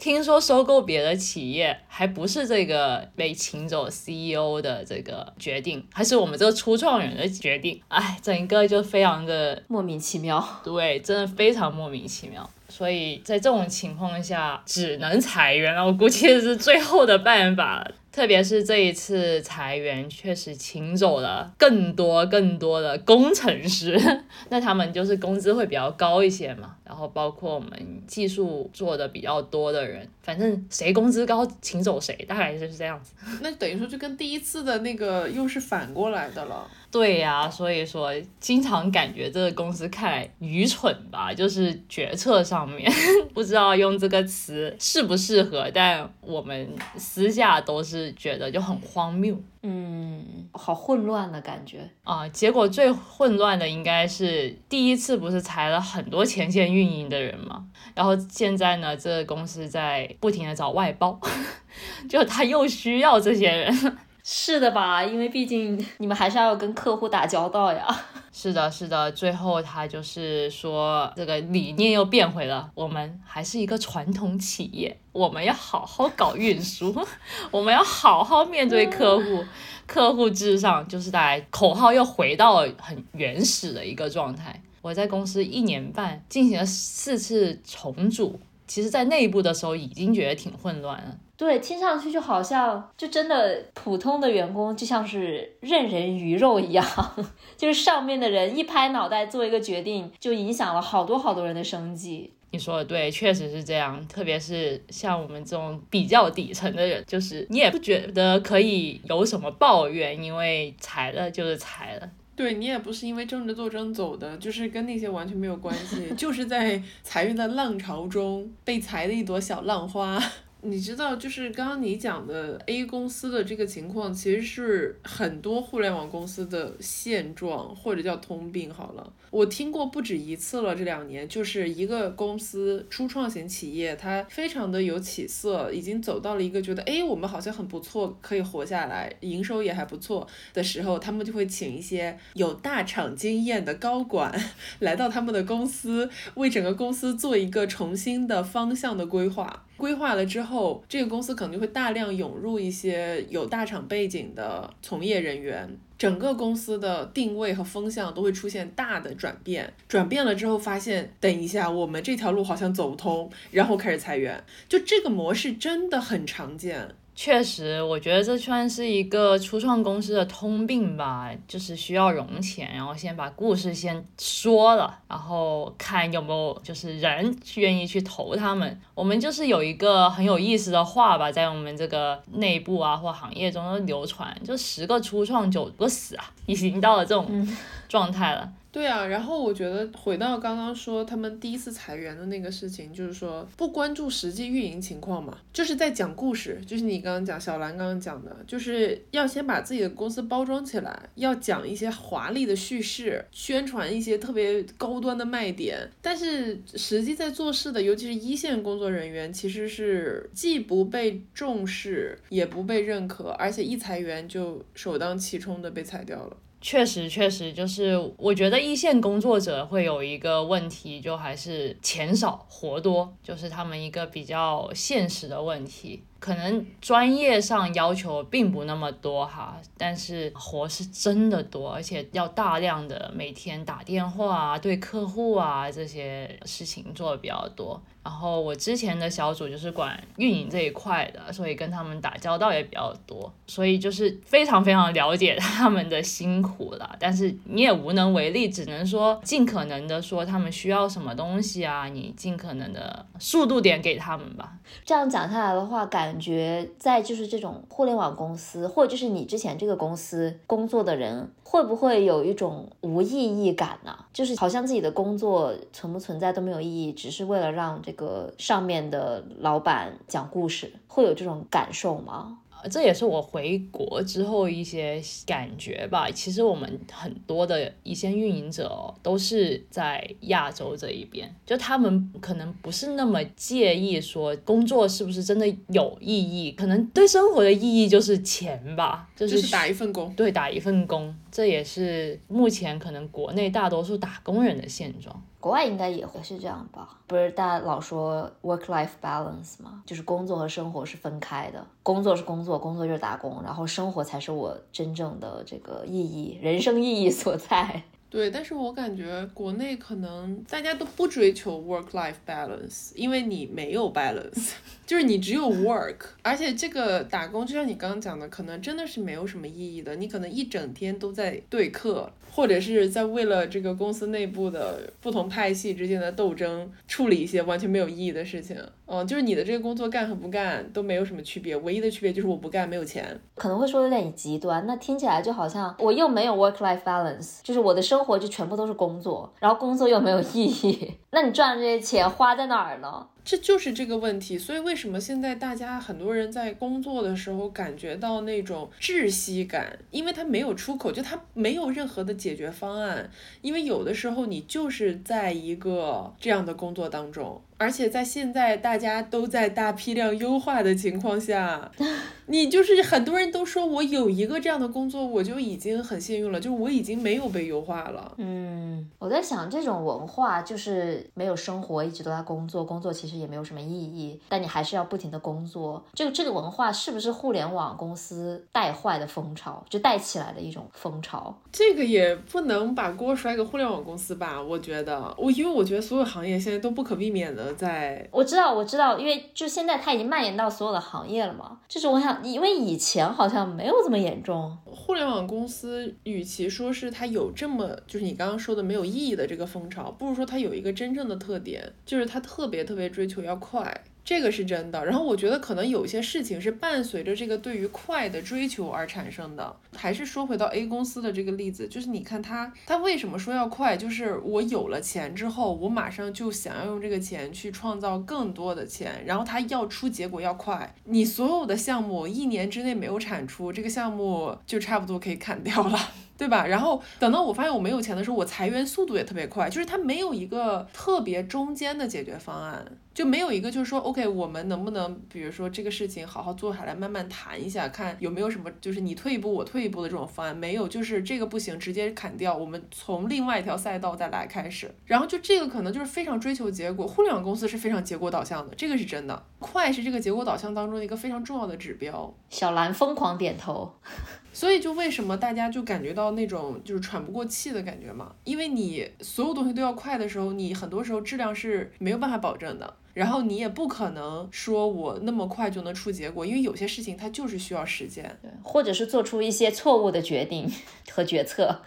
[0.00, 7.78] 听说收购别的企业还不是这个被请走 CEO 的这个决定，还是我们这个初创人的决定。
[7.88, 10.42] 哎，整个就非常的莫名其妙。
[10.64, 12.48] 对，真的非常莫名其妙。
[12.70, 15.84] 所以在这种情况下，只能裁员了。
[15.84, 17.86] 我估计是最后的办法。
[18.12, 23.96] 特别是这一次裁员，确实请走了更多更多的工程师，
[24.50, 26.74] 那他们就是工资会比较高一些嘛。
[26.90, 27.70] 然后包括我们
[28.04, 33.12] 技术做的比较多的人，反正谁工资高，请走谁，大概就是这样子。
[33.40, 36.68] 那等于说就跟第一次的那个又是反过来的了。
[36.90, 42.90] 对呀，所以说经常感觉这个公司看来愚蠢吧，就是决策上面
[43.32, 49.40] 不知道用这个词适不适合，但我们私下都是觉得就很荒谬。
[49.62, 52.26] 嗯，好混乱的感觉啊！
[52.28, 57.66] 结果最混乱的应该是第一次，不是裁了很多前线运营的人嘛？
[57.94, 61.20] 然后现在呢，这个公司在不停的找外包，
[62.08, 63.98] 就他又需要这些人。
[64.22, 65.02] 是的吧？
[65.02, 67.86] 因为毕竟你们还是要跟客户打交道呀。
[68.32, 69.10] 是的，是的。
[69.12, 76.94] 最后他就是说，这个理念又变回了，我们还是一个传统企业，我们要好好搞运输，
[77.50, 79.44] 我们要好好面对客户，
[79.86, 84.62] 客户至上，就是大家口号又回到了很原始的一个状态。
[84.80, 91.18] 我在公司一年半，进行了四次重组，其实在内部的时候已经觉得挺混乱了。
[91.40, 96.86] 对，听上去就好像就真的普通的员工就像是任人鱼肉一样，
[97.56, 102.30] 就是上面的人一拍脑袋做一个决定，就影响了好多好多人的生计。
[102.50, 104.06] 你说的对，确实是这样。
[104.06, 112.10] 特别是像我们这种比较底层的人，就是你也不觉得可以有什么抱怨，因为裁了就是裁了。
[112.36, 120.22] 对你也不是因为政治斗争走的，就是跟那些完全没有关系，就是在 裁员的浪潮中被裁的一朵小浪花。
[120.62, 128.72] 你知道，就是刚刚你讲的 A 公司的这个情况，其实是很多互联网公司的现状，或者叫通病。
[128.72, 130.74] 好了，我听过不止一次了。
[130.74, 144.38] 这两年，就是一个公司初创型企业，它非常的有起色，已经走到了一个觉得，哎，我们好像很不错，可以活下来，营收也还不错的时候，他们就会请一些有大厂经验的高管
[144.80, 149.64] 来到他们的公司，为整个公司做一个重新的方向的规划。
[149.80, 159.72] 规划了之后，这个公司可能就会大量涌入一些有大厂背景的从业人员，整个公司的定位和风向都会出现大的转变。
[159.88, 164.44] 转变了之后，发现等一下我们这条路好像走不通，然后开始裁员。
[164.68, 166.86] 就这个模式真的很常见。
[167.22, 178.80] 确实，我觉得这算是一个初创公司的通病吧，就是需要融钱，然后先把故事先说了，然后看有没有就是人愿意去投他们。
[178.94, 187.46] 我们就是有一个很有意思的话吧，在我们这个内部啊或行业中流传，就十个初创九个死啊，已经到了这种
[187.86, 188.50] 状态了。
[188.72, 216.36] 对啊，然后我觉得回到刚刚说他们第一次裁员的那个事情，就是说不关注实际运营情况嘛，就是在讲故事，就是你刚刚讲小兰刚刚讲的，就是要先把自己的公司包装起来，要讲一些华丽的叙事，宣传一些特别高端的卖点，但是实际在做事的，尤其是一线工作人员，其实是既不被重视，也不被认可，而且一裁员就首当其冲的被裁掉了。
[216.60, 226.02] 确实，确实，就是我觉得一线工作者会有一个问题，就还是钱少活多，就是他们一个比较现实的问题。
[226.20, 237.82] 可能专业上要求并不那么多哈，但是活是真的多，而且要大量的每天打电话啊，对客户啊这些事情做的比较多。
[238.02, 246.96] 然后我之前的小组就是管运营这一块的，所以跟他们打交道也比较多，所以就是非常非常了解他们的辛苦了。
[246.98, 254.54] 但是你也无能为力，只能说尽可能的说他们需要什么东西啊，你尽可能的速度点给他们吧。
[254.82, 263.96] 这样讲下来的话，感感觉在就是这种互联网公司，或者就是你之前这个公司工作的人，会不会有一种无意义感呢？
[264.12, 272.40] 就是好像自己的工作存不存在都没有意义，只是为了让这个上面的老板讲故事，会有这种感受吗？
[272.68, 276.10] 这也是我回国之后一些感觉吧。
[276.10, 295.22] 其实我们很多的一些运营者哦，都是在亚洲这一边，就他们可能不是那么介意说工作是不是真的有意义，可能对生活的意义就是钱吧，就是打一份工，对，打一份工，这也是目前可能国内大多数打工人的现状。
[295.38, 296.98] 国外应该也会是这样吧？
[297.06, 299.82] 不是大家老说 work life balance 吗？
[299.86, 307.82] 就是工作和生活是分开的，工作是工作，工作就是打工，然后生活才是我真正的这个意义，人生意义所在。
[308.10, 314.50] 对，但是我感觉国内可能大家都不追求 work-life balance，因为你没有 balance，
[314.90, 328.56] 就是你只有 work，而且这个打工就像你刚刚讲的，可能真的是没有什么意义的，你可能一整天都在对课，或者是在为了这个公司内部的不同派系之间的斗争，处理一些完全没有意义的事情。
[328.86, 333.20] 嗯，就是你的这个工作干和不干都没有什么区别，唯一的区别就是我不干没有钱。
[333.36, 343.06] 可能会说有点极端，那听起来就好像我又没有 work-life balance，就是我的生活就全部都是工作，然后工作又没有意义， 那你赚的这些钱花在哪儿呢？
[343.30, 349.78] 这就是这个问题，所以为什么现在大家很多人在工作的时候感觉到那种窒息感？
[349.92, 353.08] 因为他没有出口，就他没有任何的解决方案。
[353.40, 357.40] 因为有的时候你就是在一个这样的工作当中。
[357.60, 361.70] 而且在现在大家都在大批量优化的情况下，
[362.24, 368.14] 你就是很多人都说我有一个这样的工作，我就已经很幸运了，就是我已经没有被优化了。
[368.16, 375.84] 嗯，我在想这种文化就是没有生活，一直都在工作，工作其实也没有什么意义，但你还是要不停的工作。
[375.92, 381.36] 这个这个文化是不是互联网公司带坏的风潮，就带起来的一种风潮？
[381.52, 384.40] 这个也不能把锅甩给互联网公司吧？
[384.40, 387.49] 我觉得，我因为我觉得所有行业现在都不可避免的。
[387.54, 391.58] 在我知道，我知道，因为就现在它已经蔓延到所有的行业了嘛。
[391.68, 394.56] 就是我想，因为以前好像没有这么严重。
[394.64, 403.84] 互联网公司与其说是它有这么，就是你刚刚说的没有意义的这个风潮，不如说它有一个真正的特点，就是它特别特别追求要快。
[404.10, 409.56] 这个是真的，然后我觉得可能有些事情是伴随着这个对于快的追求而产生的。
[409.76, 413.76] 还是说回到 A 公司的这个例子，就是你看他，他为什么说要快？
[413.76, 420.74] 就是我有了钱之后，我马上就想要用这个钱去创造更多的钱，然后他要出结果要快。
[420.86, 425.78] 你所有的项目一年之内没有产出，这个项目就差不多可以砍掉了。
[426.20, 426.46] 对吧？
[426.46, 440.36] 然后等到我发现我没有钱的时候，我裁员速度也特别快，就是它没有一个特别中间的解决方案，就没有一个就是说，OK，我们能不能比如说这个事情好好坐下来慢慢谈一下，看有没有什么就是你退一步我退一步的这种方案？
[440.36, 444.70] 没有，就是这个不行，直接砍掉，我们从另外一条赛道再来开始。
[444.84, 452.14] 然后就这个可能就是非常追求结果，互联网公司是非常结果导向的，这个是真的，快是这个结果导向当中的一个非常重要的指标。
[452.30, 453.70] 小兰疯狂点头。
[454.32, 458.14] 所以就为什么大家就感觉到那种就是喘不过气的感觉嘛？
[458.24, 462.74] 因为你所有东西都要快的时候，你很多时候质量是没有办法保证的。
[462.92, 470.50] 然后你也不可能说我那么快就能出结果，因为有些事情它就是需要时间，对或者是做出一些错误的决定
[470.92, 471.60] 和决策。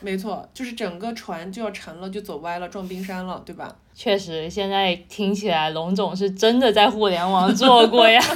[0.00, 3.76] 没错，就是整个船就要沉了，就走歪了，撞冰山了，对吧？
[3.94, 8.20] 确实，现在听起来龙总是真的在互联网做过呀。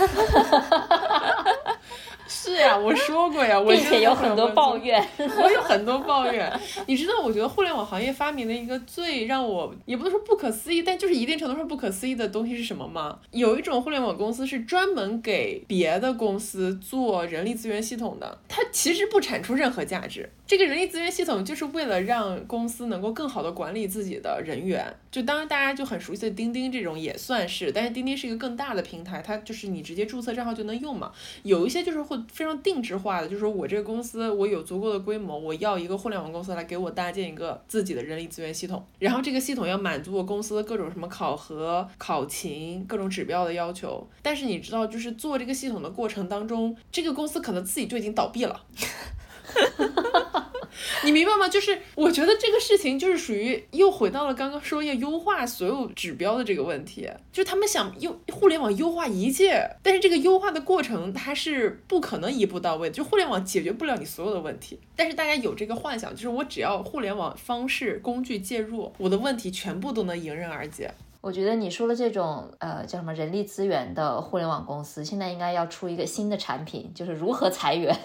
[2.29, 6.51] 是呀，我说过呀， 并且有很多抱怨， 我有很多抱怨。
[6.87, 13.19] 你知道，我觉得互联网行业发明的一个最让我也不能说不可思议，但就是一定程度上不可思议的东西是什么吗？
[13.33, 20.31] 有一种互联网公司是专门给别的公司做人力资源系统的，它其实不产出任何价值。
[20.49, 24.97] 这个人力资源系统就是为了让公司能够更好的管理自己的人员。
[25.11, 31.13] 就当然大家就很熟悉的钉钉这种也算是，但是钉钉是一个更大的平台，它就是你直接注册账号就能用嘛。
[31.43, 44.09] 有一些就是会非常定制化的，就是说我这个公司我有足够的规模，我要一个互联网公司来给我搭建一个自己的人力资源系统，然后这个系统要满足我公司的各种什么考核、考勤、各种指标的要求。
[44.23, 48.65] 但是你知道，就是做这个系统的过程当中，这个公司可能自己就已经倒闭了。
[51.05, 51.49] 你明白吗？
[51.49, 64.79] 就是我觉得这个事情就是属于又回到了刚刚说要优化所有指标的这个问题，就他们想优互联网优化一切，但是这个优化的过程它是不可能一步到位，就互联网解决不了你所有的问题。
[64.95, 70.93] 但是大家有这个幻想，就是我只要互联网方式工具介入，我的问题全部都能迎刃而解。
[71.21, 77.97] 我觉得你说的这种呃叫什么人力资源的互联网公司，现在应该要出一个新的产品，就是如何裁员。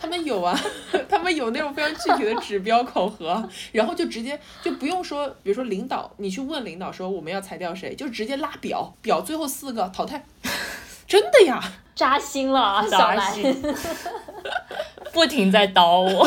[0.00, 0.58] 他们有啊，
[1.08, 10.24] 他们有那种非常具体的指标考核， 然后就直接就不用说，比如说领导，你去问领导说我们要裁掉谁，就直接拉表，表最后四个淘汰，
[11.06, 11.60] 真的呀，
[11.94, 13.34] 扎心了啊，小兰，
[15.12, 16.26] 不停在叨我。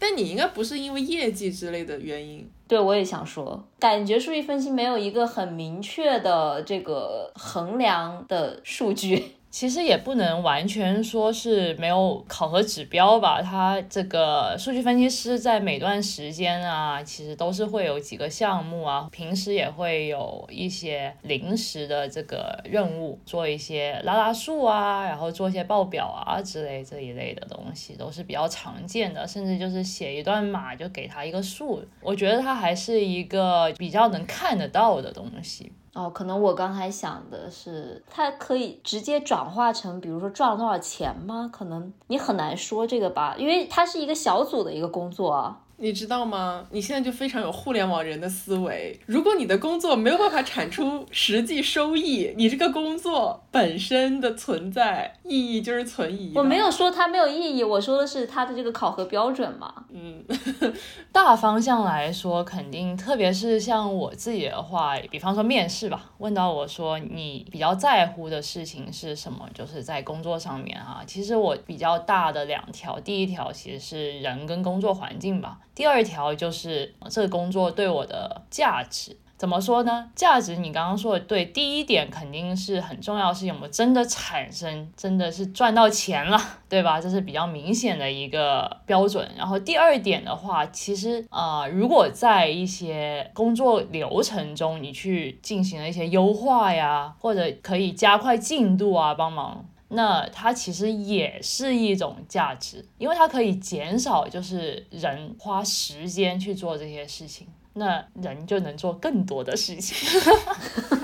[0.00, 2.48] 但你应该不是因为业绩之类的原因。
[2.68, 9.37] 对，我也想说，感觉数据分析没有一个很明确的这个衡量的数据。
[9.50, 13.40] 其实也不能完全说是没有考核指标吧。
[13.40, 29.26] 它这个数据分析师在每段时间啊，其实都是会有几个项目啊，平时也会有一些临时的这个任务，做一些拉拉数啊，然后做一些报表啊之类这一类的东西，都是比较常见的。
[29.26, 35.72] 甚至就是写一段码就给他一个数，我觉得它还是一个比较能看得到的东西。
[35.98, 41.50] 哦，可能我刚才想的是，它可以直接转化成，比如说赚了多少钱吗？
[41.52, 45.56] 可能你很难说这个吧，因为它是一个小组的一个工作。
[45.80, 46.66] 你知道吗？
[46.72, 48.98] 你现在就非常有互联网人的思维。
[49.06, 56.32] 如果你的工作没有办法产出实际收益，你这个工作本身的存在意义就是存疑。
[56.34, 59.72] 我没有说它没有意义，我说的是它的这个考核标准嘛。
[59.90, 60.24] 嗯，
[61.12, 71.04] 大方向来说，肯定，特别是像我自己的话，比方说面试吧，问到我说你比较在乎的事情是什么，就是在工作上面啊。
[71.06, 75.56] 其实我比较大的两条，第一条其实是人跟工作环境吧。
[75.78, 80.10] 第二条就是这个工作对我的价值怎么说呢？
[80.16, 86.36] 价值你刚刚说的对，第一点肯定是很重要，是有没有真的产生，真的是赚到钱了，
[86.68, 87.00] 对吧？
[87.00, 89.30] 这是比较明显的一个标准。
[89.36, 99.64] 然后第二点的话，其实啊，如果在一些工作流程中你去进行了一些优化呀，或者可以加快进度啊，帮忙。
[99.88, 110.20] 那它其实也是一种价值，因为它可以减少就是人花时间去做这些事情，那人就能做更多的事情。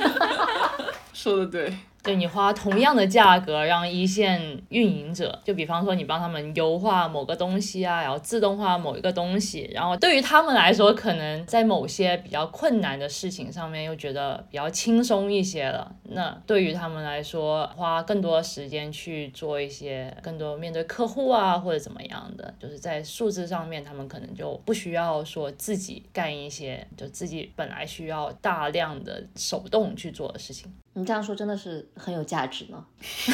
[1.13, 1.75] 说的对。
[2.05, 15.91] 对你花同样的价格让一线运营者，就比方说你帮他们优化某个东西啊，然后自动化某一个东西，然后对于他们来说，可能在某些比较困难的事情上面又觉得比较轻松一些了。
[16.03, 30.71] 那对于他们来说，花更多时间去做一些更多面对客户啊或者怎么样的，就是在数字上面，他们可能就不需要说自己干一些就自己本来需要大量的手动去做的事情。
[30.95, 32.85] 你这样说真的是很有价值呢。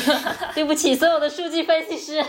[0.54, 2.24] 对不起，所有的数据分析师。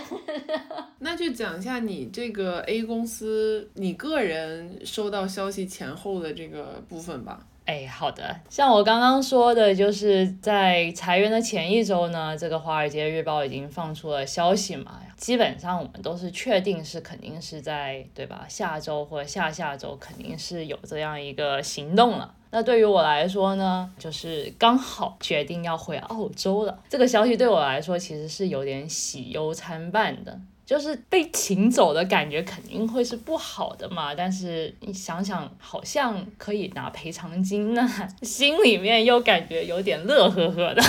[0.99, 7.47] 那就讲一下你这个 A 公司，你个人收到消息前后的这个部分吧。
[7.66, 8.36] 哎，好的。
[8.49, 14.99] 像我刚刚说的，就是在裁员的前一周呢，这个《华尔街日报》已经放出了消息嘛。
[15.16, 18.45] 基本上我们都是确定是肯定是在对吧？
[18.49, 22.34] 下周或下下周肯定是有这样一个行动了。
[22.49, 26.78] 那对于我来说呢，就是刚好决定要回澳洲了。
[26.89, 30.38] 这个消息对我来说其实是有点喜忧参半的，
[30.72, 34.15] 就是被请走的感觉肯定会是不好的嘛。
[34.15, 37.86] 但是你想想，好像可以拿赔偿金呢，
[38.24, 40.82] 心里面又感觉有点乐呵呵的。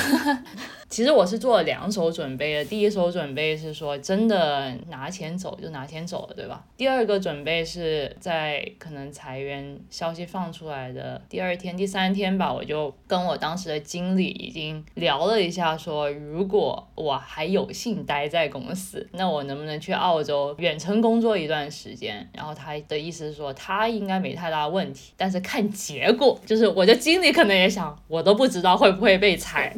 [0.92, 6.62] 其实我是做了两手准备的，第一手准备是说真的拿钱走就拿钱走了，对吧？
[6.76, 22.28] 第二个准备是在可能裁员消息放出来的第二天、第三天吧，我就跟我当时的经理已经聊了一下，说如果我还有幸待在公司，那我能不能去澳洲远程工作一段时间？
[22.34, 29.74] 然后他的意思是说他应该没太大问题，但是看结果，就是我的经理可能也想，我都不知道会不会被裁。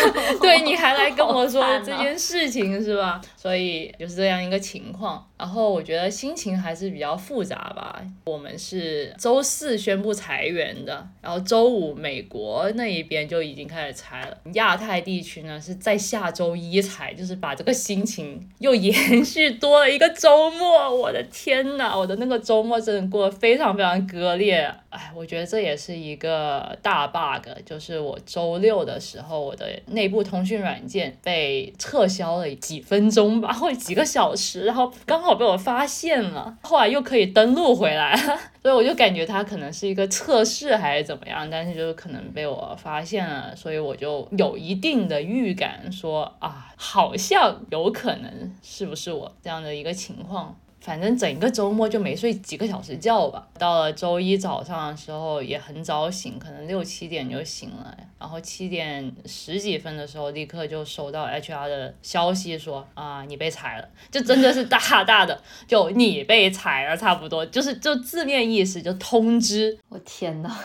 [0.64, 3.20] 你还来跟我说这件事情是吧？
[3.36, 5.24] 所以就是这样一个情况。
[5.42, 8.00] 然后我觉得心情还是比较复杂吧。
[8.22, 14.38] 我们是周四宣布裁员的，然后周五美国那一边就已经开始裁了。
[14.52, 20.96] 亚太地区呢是在下周一裁，就是把这个心情又延续多了一个周末。
[20.96, 24.72] 我的天呐，我的那个周末真的过得非常非常割裂。
[24.90, 38.16] 哎，我觉得这也是一个大 bug，就是我周六的时候，我的内部通讯软件被撤销了几分钟吧， 或者几个小时，然后刚好被我发现了，后来又可以登录回来，
[38.62, 50.56] 所以我就感觉它可能是一个测试还是怎么样，但是就是可能被我发现了，所以我就有一定的预感说啊，好像有可能是不是我这样的一个情况。
[50.82, 53.46] 反正整个周末就没睡几个小时觉吧。
[53.56, 57.96] 到了周一早上的时候也很早醒，可能六七点就醒了。
[58.18, 63.88] 然后七点十几分的时候，立刻就收到 HR 的消息说啊，你被裁了。
[64.10, 69.78] 就真的是大大的，就你被裁了，差不多就是就字面意思就通知。
[69.88, 70.56] 我天呐。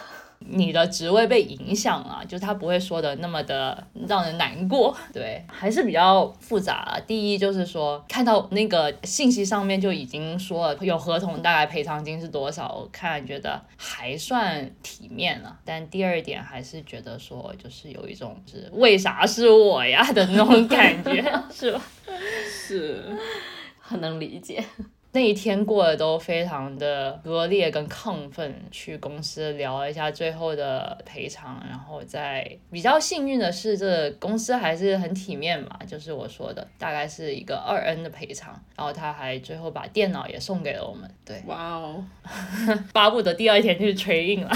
[0.50, 4.96] 你的职位被影响了，就他不会说的那么的让人难过。
[5.14, 7.00] 对，还是比较复杂。
[7.06, 15.58] 第一就是说，看到那个信息上面就已经说了有合同，大概赔偿金是多少，我看觉得还算体面了。
[15.66, 21.22] 但第二点还是觉得说，就是有一种是为啥是我呀的那种感觉，
[21.52, 21.82] 是吧？
[22.50, 23.04] 是，
[23.80, 24.64] 很能理解。
[25.14, 42.04] 那一天过得都非常的割裂跟亢奋，去公司聊了一下最后的赔偿，然后再比较幸运的是，这公司还是很体面嘛，就是我说的大概是一个二 N 的赔偿，然后他还最后把电脑也送给了我们，对，哇哦，
[42.94, 44.52] 巴不得第二天 就去锤印了，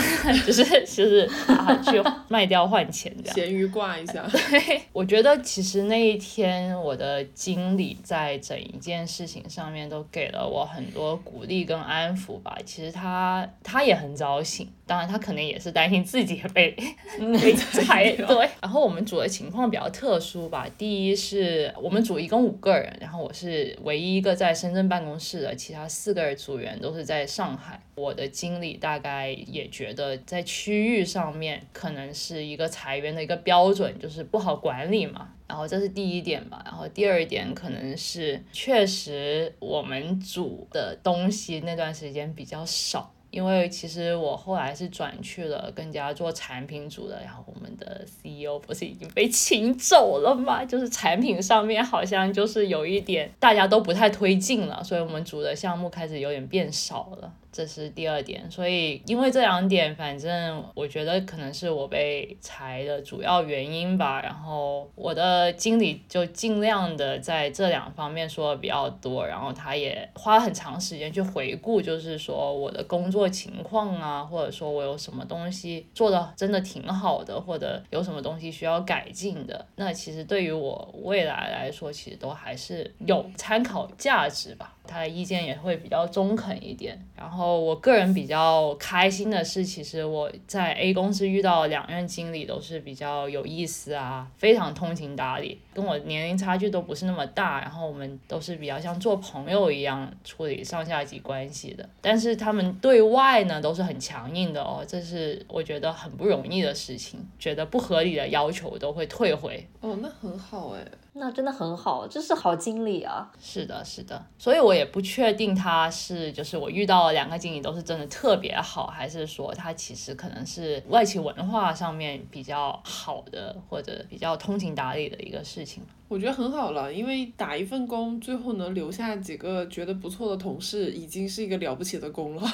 [0.45, 4.27] 就是就是啊去卖掉换钱这样，咸鱼挂一下。
[4.29, 10.40] 对，我觉得其实那一天我的经理在整一件事情上面都给了。
[10.47, 16.71] 我很多鼓励跟安抚吧，其实他他也很高兴，当然他可能也是担心自己被
[17.41, 18.49] 被裁对。
[18.61, 27.79] 然后我们组的情况比较特殊吧，第一是我们组一共五个人，然后我是唯一一个在深圳办公室的，其他四个组员都是在上海。
[27.95, 35.29] 我的经理大概也觉得在区域上面可能是一个裁员的一个标准，就是不好管理嘛。
[35.51, 43.11] 然后这是第一点吧，然后第二点可能是确实我们组的东西那段时间比较少。
[43.31, 50.63] 因为其实我后来是转去了更加做产品组的，然后我们的 CEO 不是已经被请走了嘛？
[50.63, 58.49] 就是产品上面好像就是有一点大家都不太推进了，所以我们组的项目开始有点变少了，这是第二点。
[58.51, 64.21] 所以因为这两点，反正我觉得可能是我被裁的主要原因吧。
[64.21, 73.21] 然后我的经理就尽量的在这两方面说的比较多，然后他也花了很长时间去回顾，就是说我的工作。
[73.31, 84.75] 情况啊，或者说我有什么东西做的真的挺好的，或者有什么东西需要改进的，那其实对于我未来来说，其实都还是有参考价值吧。
[84.85, 86.99] 他的意见也会比较中肯一点。
[87.15, 97.61] 然后我个人比较开心的是，其实我在 A 公司遇到两任经理都是比较有意思啊，非常通情达理，跟我年龄差距都不是那么大。
[97.61, 101.87] 然后我们都是比较像做朋友一样处理上下级关系的。
[102.01, 107.19] 但是他们对外呢都是很强硬的哦，这是我觉得很不容易的事情。
[107.39, 109.67] 觉得不合理的要求都会退回。
[109.79, 110.85] 哦，那很好哎。
[111.13, 113.29] 那真的很好，这是好经理啊！
[113.39, 125.83] 是的，是的，所以我也不确定他是，就是我遇到了两个经理都是真的特别好，还是说他其实可能是外企文化上面比较好的，或者比较通情达理的一个事情。
[126.07, 132.53] 我觉得很好了，因为打一份工，最后能留下几个觉得不错的同事，已经是一个了不起的功了。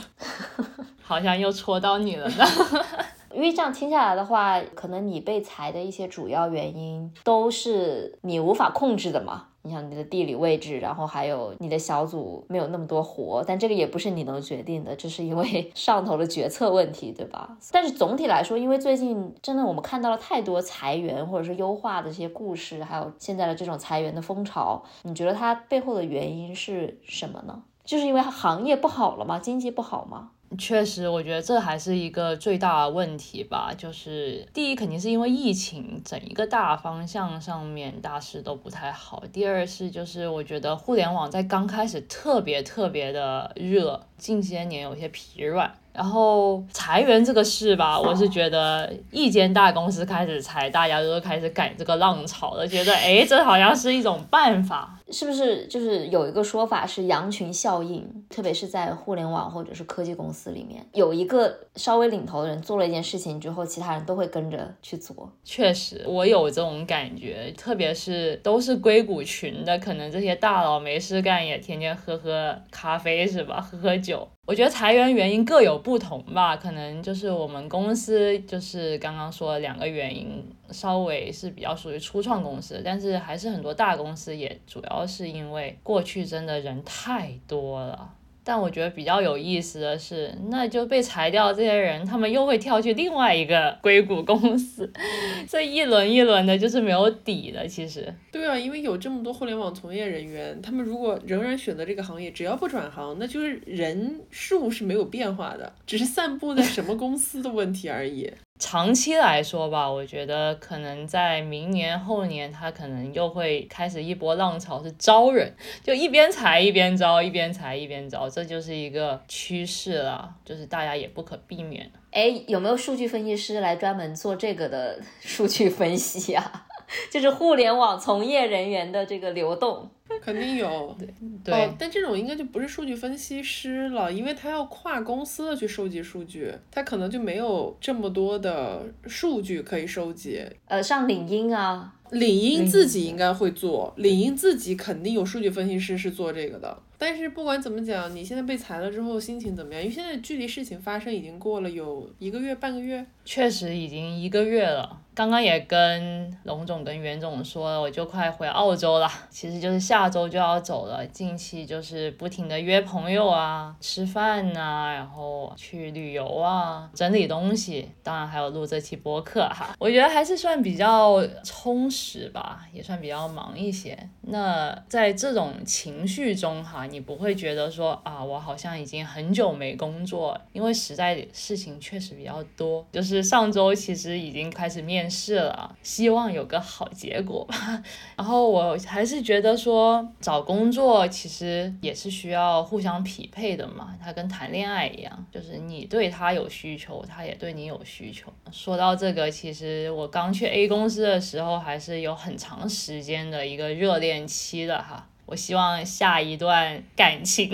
[1.01, 2.45] 好像又戳到你了呢。
[3.33, 9.47] 因为这样听下来的话，可能你被裁的一些主要原因都是你无法控制的嘛。
[9.63, 17.57] 你想你的地理位置，然后还有你的小组没有那么多活，但这个也不是你能决定的，这是因为上头的决策问题，对吧？
[17.73, 27.61] 但是总体来说，因为最近真的我们看到了太多裁员或者是优化的这些故事，还有现在的这种裁员的风潮，你觉得它背后的原因是什么呢？
[27.83, 29.37] 就是因为行业不好了吗？
[29.37, 30.29] 经济不好吗？
[30.57, 33.73] 确实，我觉得这还是一个最大的问题吧。
[33.77, 39.21] 就是第一，肯定是因为疫情，整一个大方向上面大势都不太好。
[39.33, 45.71] 第二是，就是我觉得互联网在刚开始特别特别的热，近些年有些疲软。
[45.93, 54.93] 然后裁员这个事吧，我是觉得一间大公司开始裁，大家都开始赶这个浪潮了，觉得哎，这好像是一种办法。
[55.09, 58.05] 是不是就是有一个说法是羊群效应？
[58.29, 65.31] 特别是在互联网或者是科技公司里面，有一个稍微领头的人做了一件事情之后，其他人都会跟着去做。
[65.43, 73.59] 确实，我有这种感觉，特别是都是硅谷群的，可能这些大佬没事干也天天喝喝咖啡是吧？
[73.59, 74.27] 喝喝久。
[74.45, 80.41] 我觉得裁员原因各有不同吧，可能就是我们公司就是刚刚说的两个原因，
[80.71, 88.13] 稍微是比较属于初创公司，但是还是很多大公司也主要是因为过去真的人太多了。
[88.49, 94.89] 但我觉得比较有意思的是，那就被裁掉这些人，他们又会跳去另外一个 硅谷公司，
[95.49, 97.67] 这一轮一轮的，就是没有底的。
[97.67, 108.31] 其实，对啊，因为有这么多互联网从业人员，他们如果仍然选择这个行业，只要不转行，那就是人数是没有变化的，只是散布在什么公司的问题而已。
[108.59, 121.91] 长期来说吧，我觉得可能在明年后年，他可能又会开始一波浪潮，是招人，就一边裁一边招，一边裁一边招，这就是一个趋势了，就是大家也不可避免。
[122.11, 126.66] 哎，有没有数据分析师来专门做这个的数据分析啊？
[127.11, 129.89] 就是互联网从业人员的这个流动。
[130.21, 130.95] 肯定有，
[131.43, 140.41] 对，哦，但这种应该就不是数据分析师了，因为他要跨公司的去收集数据，他可能就没有这么多的数据可以收集。
[140.65, 146.81] 呃，像领英啊，领英自己应该会做，领英自己肯定有数据分析师是做这个的。
[146.97, 149.83] 但是不管怎么讲，你现在被裁了之后心情怎么样？
[149.83, 155.01] 因为现在距离事情发生已经过了有一个月半个月，确实已经一个月了。
[155.17, 161.03] 刚刚也跟龙总跟袁总说了，我就快回澳洲了，其实就是下周就要走了。
[161.07, 169.75] 近期就是不停的约朋友啊，吃饭呐，然后去旅游啊，整理东西，当然还有录这期播客哈。
[169.79, 173.97] 我觉得还是算比较充实吧，也算比较忙一些。
[174.21, 182.85] 那在这种情绪中哈，你不会觉得说啊，我好像已经很久没工作，因为实在事情确实比较多。
[182.91, 187.83] 就是上周其实已经开始面试了，希望有个好结果吧。
[188.15, 198.31] 然后我还是觉得说找工作其实也是需要互相匹配的嘛，它跟谈恋爱一样，就是你对他有需求，他也对你有需求。
[198.51, 205.07] 说到这个，其实我刚去 A 公司的时候，还是有很长时间的一个热恋期的哈。
[205.27, 207.51] 我希望下一段感情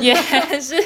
[0.00, 0.14] 也
[0.60, 0.76] 是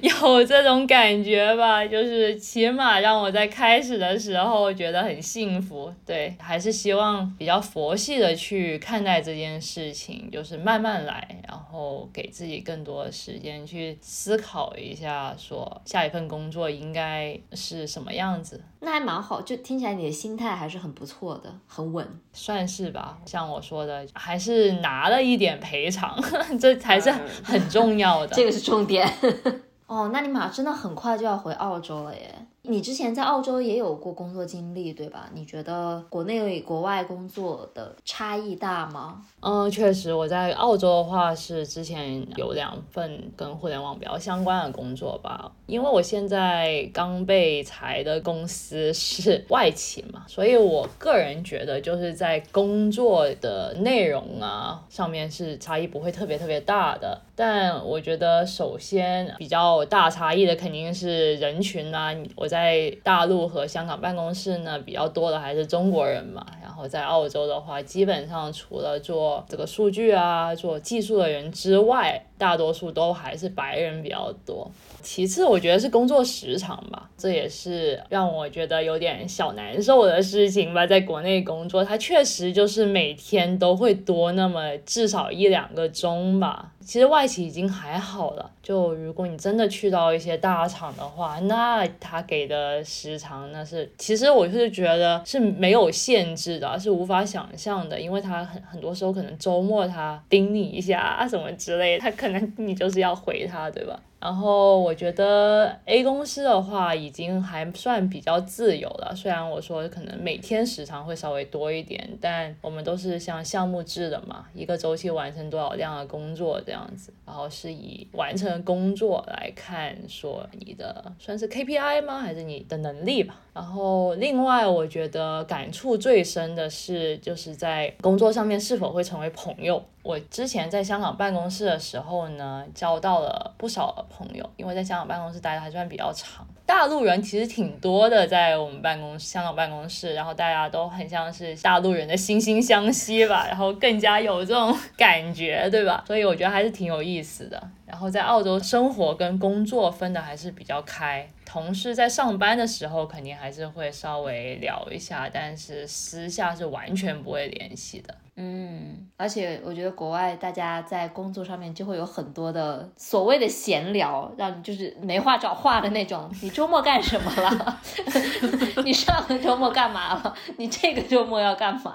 [0.00, 5.92] 有这种感觉吧，就是起码让我在开始的时候觉得很幸福。
[6.06, 18.64] 对，还是希望比较佛系的去看待这件事情，就是慢慢来，然后给自己更多的时间去思考一下，说下一份工作应该是什么样子。
[18.86, 23.18] 那还蛮好，就听起来你的心态还是很不错的，很稳，算是吧。
[23.26, 26.16] 像我说的，还是拿了一点赔偿，
[26.60, 27.10] 这才是
[27.42, 28.28] 很重要的。
[28.36, 29.04] 这个是重点。
[29.88, 32.32] 哦，那你马上真的很快就要回澳洲了耶。
[32.68, 35.30] 你之前在澳洲也有过工作经历，对吧？
[35.32, 39.22] 你觉得国内国外工作的差异大吗？
[39.40, 45.50] 嗯，确实，我在澳洲的话是之前有两份跟互联网比较相关的工作吧。
[45.66, 57.20] 因为我现在刚被裁的公司是外企嘛，所以我个人觉得就是在工作的内容啊上面是差异不会特别特别大的。
[57.34, 62.55] 但我觉得首先比较大差异的肯定是人群啊，我在。
[62.56, 66.46] 在大陆和香港办公室呢，比较多的还是中国人嘛。
[66.62, 74.70] 然后在澳洲的话，基本上除了做这个数据啊、做技术的人之外，大多数都还是白人比较多。
[75.02, 80.84] 其次，我觉得是工作时长吧，这也是让我觉得有点小难受的事情吧。
[80.84, 86.72] 在国内工作，它确实就是每天都会多那么至少一两个钟吧。
[86.84, 104.00] 其实外企已经还好了，就如果你真的去到一些大厂的话，那他给的时长那是，其实我是觉得是没有限制的，是无法想象的，因为他很很多时候可能周末他盯你一下啊什么之类，他可可能你就是要回他，对吧？
[104.18, 122.18] 然后我觉得 A 公司的话已经还算比较自由了，虽然我说可能每天时长会稍微多一点，但我们都是像项目制的嘛，一个周期完成多少量的工作这样子，然后是以完成工作来看说你的算是 KPI 吗？
[122.18, 123.36] 还是你的能力吧？
[123.52, 129.82] 然后另外我觉得感触最深的是就是在工作上面是否会成为朋友。
[130.02, 136.46] 我之前在香港办公室的时候呢，交到了不少朋友，因为在香港办公室待的还算比较长。
[136.66, 146.04] 大陆人其实挺多的，在我们办公室香港办公室，然后大家都很像是大陆人的惺惺相惜吧，然后更加有这种感觉，对吧？
[146.06, 147.70] 所以我觉得还是挺有意思的。
[147.86, 158.12] 然后在澳洲生活跟工作分的还是比较开，同事在上班的时候肯定还是会稍微聊一下，但是私下是完全不会联系的。
[158.38, 166.28] 嗯，而且我觉得国外大家在工作上面就会有很多的所谓的闲聊，让你就是没话找话的那种。
[166.42, 167.80] 你周末干什么了？
[168.82, 170.34] 你上个周末干嘛了？
[170.56, 171.92] 你这个周末要干嘛？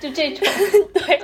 [0.00, 0.48] 就这种，
[0.94, 1.20] 对。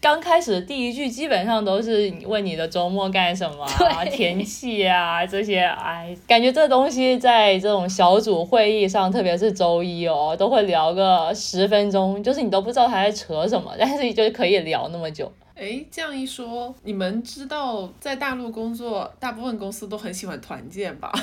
[0.00, 15.30] 刚开始第一句基本上都是问你的周末干什么啊， 天气啊这些，哎，感觉这东西在这种小组会议上，特别是周一哦，都会聊个十分钟，就是你都不知道他在扯什么，但是就可以聊那么久。
[15.60, 21.12] 哎，这样一说，你们知道在大陆工作，大部分公司都很喜欢团建吧？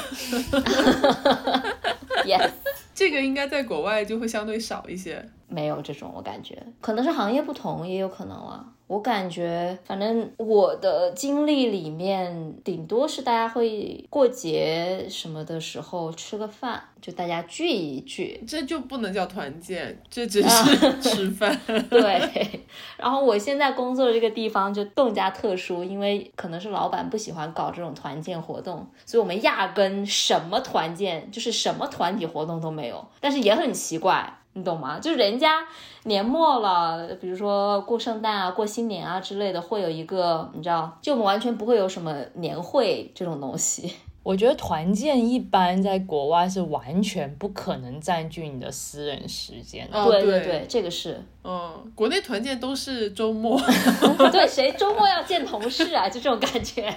[2.24, 2.52] yes，
[2.94, 5.28] 这个应该在国外就会相对少一些。
[5.48, 8.66] 没有这种，我感觉可能是行业不同，也有可能啊。
[8.88, 18.42] 我感觉，反正我的经历里面，顶多是大家会过节什么的时候吃个饭，就大家聚一聚。
[18.48, 21.54] 这就不能叫团建，这只是 吃饭。
[21.90, 22.62] 对，
[22.96, 33.06] 然后我现在工作的这个地方就更加特殊，因为可能是老板不喜欢搞这种团建活动，所以我们压根什么团建，就是什么团体活动都没有。
[33.20, 34.34] 但是也很奇怪。
[34.58, 35.00] 你懂吗？
[35.00, 35.66] 就是人家
[36.04, 43.94] 年末了，比如说过圣诞啊、过新年啊之类的，会有一个你知道，就我们完全不会有什么年会这种东西。
[44.24, 49.98] 我觉得团建一般在国外是完全不可能占据你的私人时间的。
[49.98, 51.24] 哦对对对，这个是。
[51.50, 53.58] 嗯，国内团建都是周末。
[54.34, 56.10] 对，谁周末要见同事啊？
[56.10, 56.94] 就这种感觉。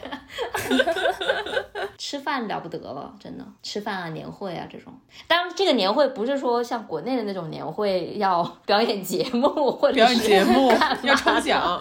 [1.96, 4.92] 吃饭了不得了，真的，吃饭啊、年会啊这种。
[5.28, 10.72] 当然，这个年会不是说像国内的那种年会要表演节目或者表演是节目
[11.04, 11.80] 要抽奖，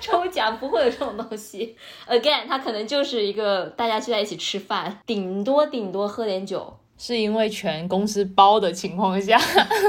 [0.00, 1.76] 抽奖不会有这种东西。
[2.08, 6.78] Again，它可能就是一个大家聚在一起吃饭，顶多顶多喝点酒。
[6.96, 9.38] 是因为全公司包的情况下，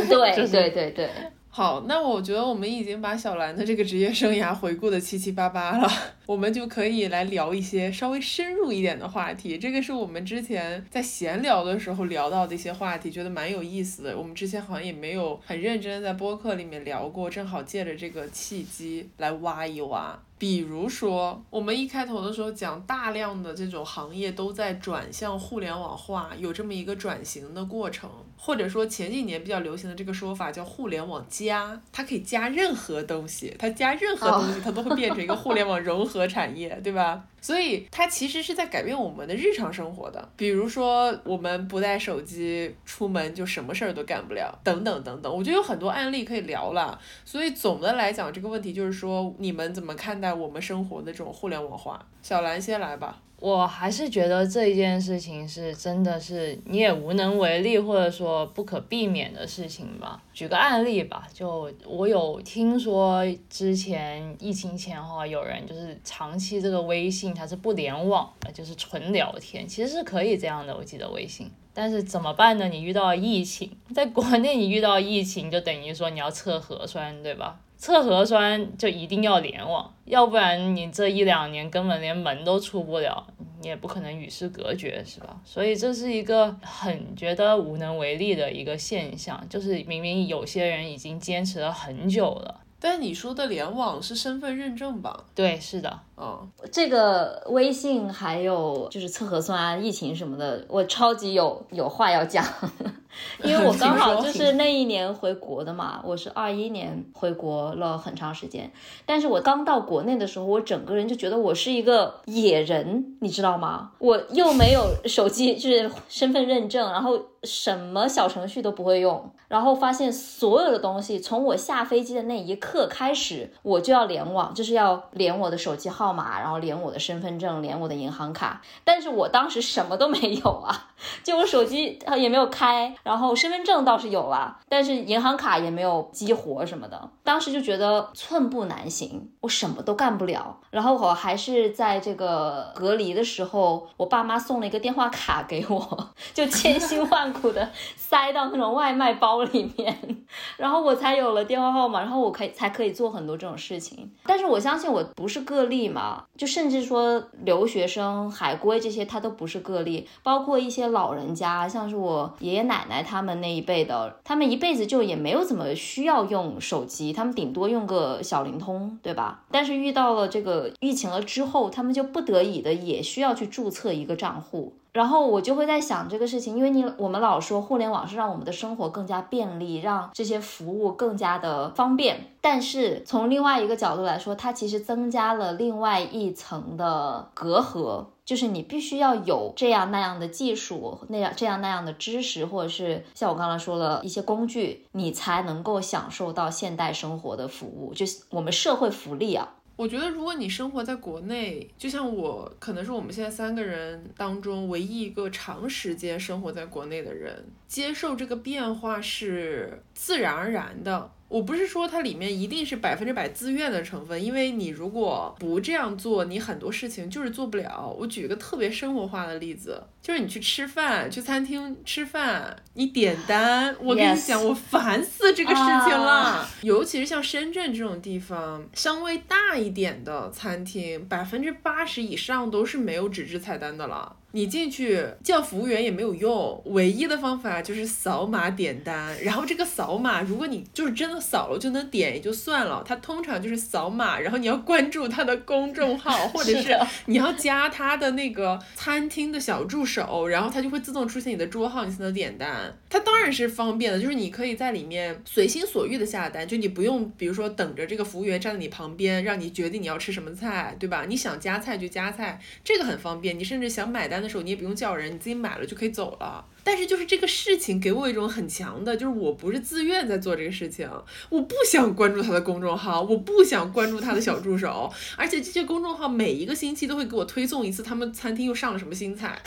[0.07, 1.09] 对、对对对，
[1.51, 5.91] 好，那我觉得我们已经把小兰的这个职业生涯回顾的七七八八了，
[6.29, 9.57] 我们就可以来聊一些稍微深入一点的话题。
[9.57, 14.15] 这个是我们之前在闲聊的时候聊到的一些话题，觉得蛮有意思的。
[14.15, 20.19] 我们之前好像也没有很认真地在播客里面聊过，正好借着这个契机来挖一挖。
[20.37, 37.23] 比如说，我们一开头的时候讲大量的这种行业都在转向互联网化，有这么一个转型的过程，或者说前几年比较流行的这个说法叫互联网加，它可以加任何东西，它加任何东西，它都会变成一个互联网融合和产业，对吧？
[37.41, 46.99] 所以它其实是在改变我们的日常生活的，比如说我们不带手机出门就什么事儿都干不了，等等等等，我觉得有很多案例可以聊了。
[47.23, 52.05] 所以总的来讲，这个问题就是说，你们怎么看待我们生活的这种互联网化？
[52.21, 53.21] 小兰先来吧。
[53.41, 60.21] 我还是觉得这一件事情是真的是你也无能为力，或者说不可避免的事情吧。
[60.33, 70.75] 举个案例吧，就我有听说之前疫情前哈，有人就是长期这个微信它是不联网的，就是纯聊天，其实是可以这样的。
[70.75, 71.49] 我记得微信。
[71.73, 72.67] 但是怎么办呢？
[72.67, 77.57] 你遇到疫情，在国内你遇到疫情，就等于说你要测核酸，对吧？
[77.79, 83.25] 测核酸就一定要联网，要不然你这一两年根本连门都出不了，
[83.61, 85.39] 你也不可能与世隔绝，是吧？
[85.45, 92.59] 所以这是一个很觉得无能为力的一个现象，就是明明有些人已经坚持了很久了。
[92.79, 95.25] 但你说的联网是身份认证吧？
[95.35, 102.45] 对，是的，嗯，这个微信还有就是测核酸啊、疫情什么的，我超级有有话要讲，
[103.43, 108.71] 因为我 刚好就是那一年回国的嘛，我是二一年回国了很长时间，
[109.05, 113.91] 但是我刚到国内的时候，我整个人就觉得我是一个野人，你知道吗？
[113.99, 128.61] 我又没有手机，就是身份认证，然后什么小程序都不会用，然后发现所有的东西从我下飞机的那一刻开始，我就要联网，就是要连我的手机号码，然后连我的身份证，连我的银行卡。
[128.83, 130.89] 但是我当时什么都没有啊，
[131.23, 137.09] 就我手机也没有开，然后身份证倒是有了，但是银行卡也没有激活什么的。
[137.23, 140.57] 当时就觉得寸步难行，我什么都干不了。
[140.71, 150.25] 然后我还是在这个隔离的时候，我爸妈送了一个电话卡给我， 就千辛万苦的塞到那种外卖包里面，
[150.57, 154.11] 然后我才有了电话号码，然后我可以才可以做很多这种事情。
[154.25, 169.45] 但是我相信我不是个例嘛，就甚至说留学生、海归这些，他都不是个例，包括一些老人家，像是我爷爷奶奶他们那一辈的，他们一辈子就也没有怎么需要用手机，他们顶多用个小灵通，对吧？
[169.49, 174.73] 但是遇到了这个疫情了之后，他们就不得已的也需要去注册一个账户。
[174.99, 182.33] 然后我就会在想这个事情，因为你我们老说互联网是让我们的生活更加便利，让这些服务更加的方便。
[182.41, 199.47] 但是从另外一个角度来说，它其实增加了另外一层的隔阂，就是你必须要有这样那样的技术，那样这样那样的知识，或者是像我刚才说了一些工具，你才能够享受到现代生活的服务，就是我们社会福利啊。
[199.79, 211.09] 我觉得，如果你生活在国内，就像我，可能是我们现在三个人当中唯一一个长时间生活在国内的人，接受这个变化是自然而然的。
[211.29, 217.95] 我不是说它里面一定是百分之百自愿的成分，因为你如果不这样做，你很多事情就是做不了。
[217.99, 226.49] 我举一个特别生活化的例子，就是你去吃饭，去餐厅吃饭，你点单，我跟你讲，我烦死这个事情了。
[226.63, 234.15] 尤其是像深圳这种地方，稍微大一点的餐厅，百分之八十以上都是没有纸质菜单的了。
[234.31, 239.15] 你进去叫服务员也没有用，唯一的方法就是扫码点单。
[239.23, 246.77] 然后这个扫码，如果你就是真的扫了就能点也就算了，它通常就是扫码，然后你要关注他的公众号，或者是
[247.07, 252.77] 你要加他的那个餐厅的小助手，然后他就会自动出现你的桌号，你才能点单。
[252.87, 261.05] 它当然是方便的，就是你可以在里面随心所欲的下单，就你不用比如说等着这个服务员站在你旁边，让你决定你要吃什么菜，对吧？
[261.07, 263.39] 你想加菜就加菜，这个很方便。
[263.39, 264.18] 你甚至想买单。
[264.21, 266.45] 的时候你也不用叫人，你自己买了就可以走了。
[266.71, 270.87] 但是就是这个事情给我一种很强的，就是我不是自愿在做这个事情，
[271.29, 279.41] 我不想关注他的公众号，我不想关注他的小助手，而且这些公众号每一个星期都会给我推送一次他们餐厅又上了什么新菜，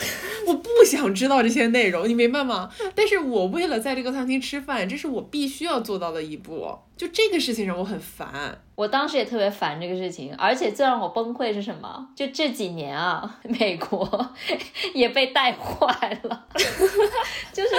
[0.45, 2.69] 我不想知道这些内容，你明白吗？
[2.93, 8.59] 但是我为了在这个餐厅吃饭，这是我必须要做到的一步，就这个事情让我很烦。
[8.75, 12.09] 我当时也特别烦这个事情，而且最让我崩溃是什么？
[12.15, 14.33] 就这几年啊，美国
[14.95, 16.47] 也被带坏了，
[17.53, 17.69] 就是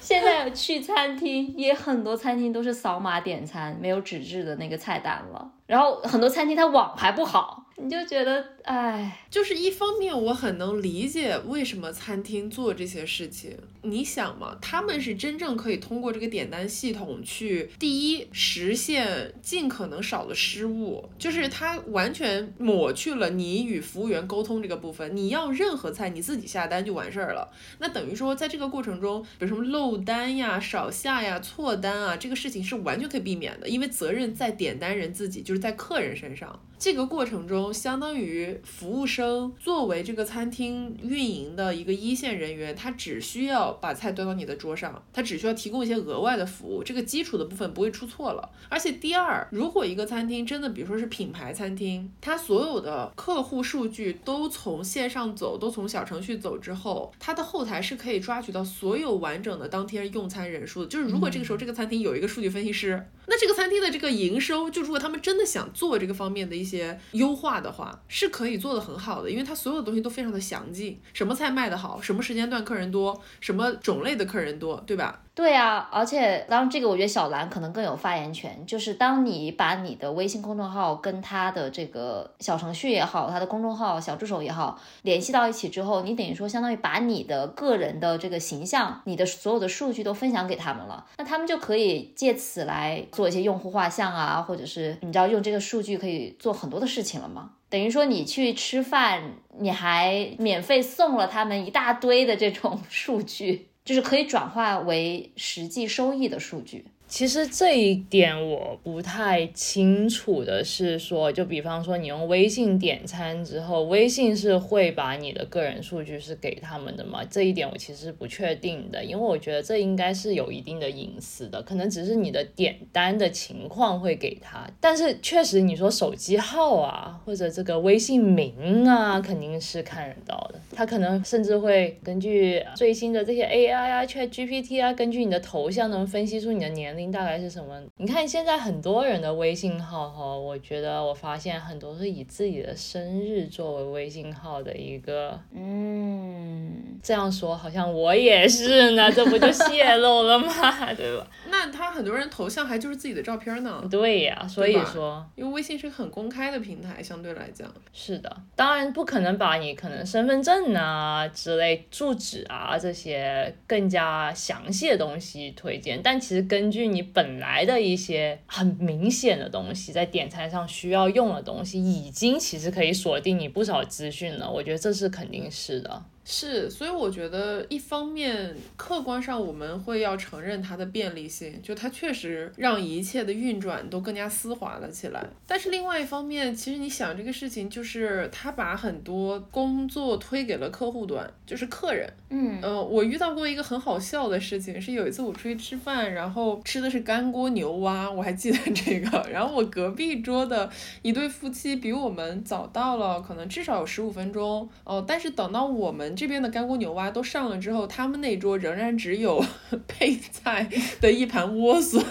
[0.00, 5.50] 现在去餐厅也很多餐厅都是扫码点餐，没有纸质的那个菜单了。
[5.66, 13.58] 然后很多餐厅它网还不好，你就觉得，哎，就是一方面我很能理解为什么餐厅做这些事情。
[13.84, 25.16] 你想嘛，他们是真正可以通过这个点单系统去，第一实现尽可能少的失误，就是它完全抹去了你与服务员沟通这个部分。
[25.16, 27.50] 你要任何菜你自己下单就完事儿了。
[27.80, 35.64] 那等于说在这个过程中，比如什么漏单呀、少下呀、错单啊，这个事情是完全可以避免的，因为责任在点单人自己就是。
[35.64, 48.50] 在客人身上，这个过程中，相当于服务生作为这个餐厅运营的一个一线人员，他只需要把菜端到你的桌上，他只需要提供一些额外的服务，这个基础的部分不会出错了。
[48.68, 60.88] 而且第二，如果一个餐厅真的，比如说是品牌餐厅，它所有的客户数据都从线上走，都从小程序走之后，它的后台是可以抓取到所有完整的当天用餐人数的。
[60.88, 65.42] 就是如果这个时候这个餐厅有一个数据分析师，那这个餐厅的这个营收，就如果他们真的。
[65.54, 75.22] 想做这个方面的一些些优化的话，是可以做的很好的，因为它所有的东西都非常的详尽，什么菜卖的好，什么时间段客人多，什么种类的客人多，对吧？
[75.34, 97.50] 对啊，而且当这个我觉得小兰可能更有发言权，就是当你把你的微信公众号跟他的这个小程序也好，他的公众号小助手也好联系到一起之后，你等于说相当于把你的个人的这个形象，你的所有的数据都分享给他们了，那他们就可以借此来做一些用户画像啊，或者是你知道用这个数据可以做很多的事情了吗？
[97.68, 99.20] 等于说你去吃饭，
[99.58, 103.70] 你还免费送了他们一大堆的这种 数据。
[103.84, 106.86] 就是可以转化为实际收益的数据。
[107.14, 117.20] 其实这一点我不太清楚的是说，就比方说你用微信点餐之后，微信是会把你的个人数据是给他们的吗？
[117.30, 137.03] 这一点我其实不确定的，因为我觉得这应该是有一定的隐私的，可能只是你的点单的情况会给他，但是确实你说手机号啊，或者这个微信名啊，肯定是看得到的，他可能甚至会根据最新的这些 AI 啊、ChatGPT 啊，根据你的头像能分析出你的年龄。
[137.10, 137.82] 大概是什么？
[137.96, 150.48] 你看现在很多人的微信号哈，我觉得我发现很多是以自己的生日作为微信号的一个，嗯，这样说好像我也是呢，这不就泄露了吗？
[150.94, 151.26] 对吧？
[151.50, 153.82] 那他很多人头像还就是自己的照片呢。
[153.90, 158.34] 对呀，所以说，因为微信是很公开的平台，相对来讲是的。
[158.54, 166.93] 当然不可能把你可能身份证啊之类、住址啊这些更加详细的东西推荐，但其实根据。
[166.94, 174.50] 你本来的一些很明显的东西，在点餐上需要用的东西，已经其实可以锁定你不少资讯了。
[174.50, 176.04] 我觉得这是肯定是的。
[176.26, 185.22] 是，所以我觉得一方面客观上我们会要承认它的便利性，就它确实让一切的运转都更加丝滑了起来。
[185.46, 192.10] 但是另外一方面，其实你想这个事情，就是他把很多工作推给了客户端，就是客人。
[192.30, 199.24] 嗯，呃，我遇到过一个很好笑的事情，是有一次我出去吃饭，然后吃的是干锅牛蛙，我还记得这个。
[199.30, 200.70] 然后我隔壁桌的
[201.02, 204.66] 一对夫妻比我们早到了，可能至少有十五分钟。
[204.84, 206.13] 哦，但是等到我们。
[206.14, 209.44] 这边的干锅牛蛙都上了之后，他们那桌仍然只有
[209.88, 210.68] 配菜
[211.00, 212.02] 的一盘莴笋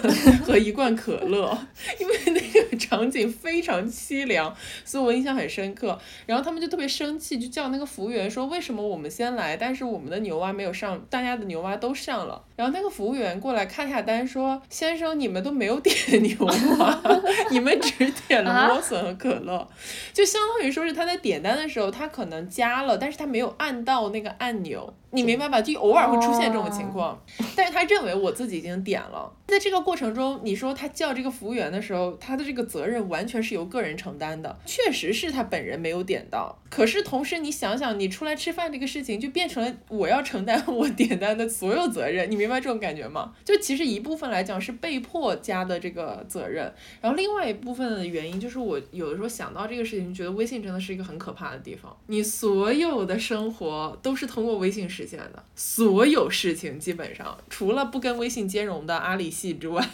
[0.44, 1.56] 和一罐可乐，
[1.98, 5.98] 因为那个场景非常凄凉，所以我印象很深刻。
[6.26, 16.36] 然后他们就特别生气，就叫那个服务员说：“为什么我们先来，但是我们的牛蛙没有上，大家的牛蛙都上了？”然后那个服务员过来看下单说：“先生，你们都没有点牛
[16.78, 17.00] 蛙，
[17.50, 19.68] 你们只点了莴笋和可乐，
[20.12, 25.62] 就相当于说是他在点单的时候，他可能加了，但是他没有按到那个按钮。”你明白吧？
[25.62, 27.18] 就偶尔会出现这种情况，
[27.56, 29.32] 但是他认为我自己已经点了。
[29.46, 36.58] 在这个过程中，你说他叫这个服务员的时候，他的这个责任完全是由个人承担的，确实是他本人没有点到。
[36.68, 42.28] 可是同时，你想想，你出来吃饭这个事情，就变成了我要承担 我点单的所有责任。
[42.28, 43.32] 你明白这种感觉吗？
[43.44, 46.64] 就其实一部分来讲是被迫加的这个责任，
[47.00, 51.94] 然后另外一部分的原因就是我有的时候想到这个事情，觉得微信真的是一个很可怕的地方。
[52.06, 59.86] 你所有的生活都是通过微信实现的，所有事情基本上除了不跟微信兼容的阿里系之外，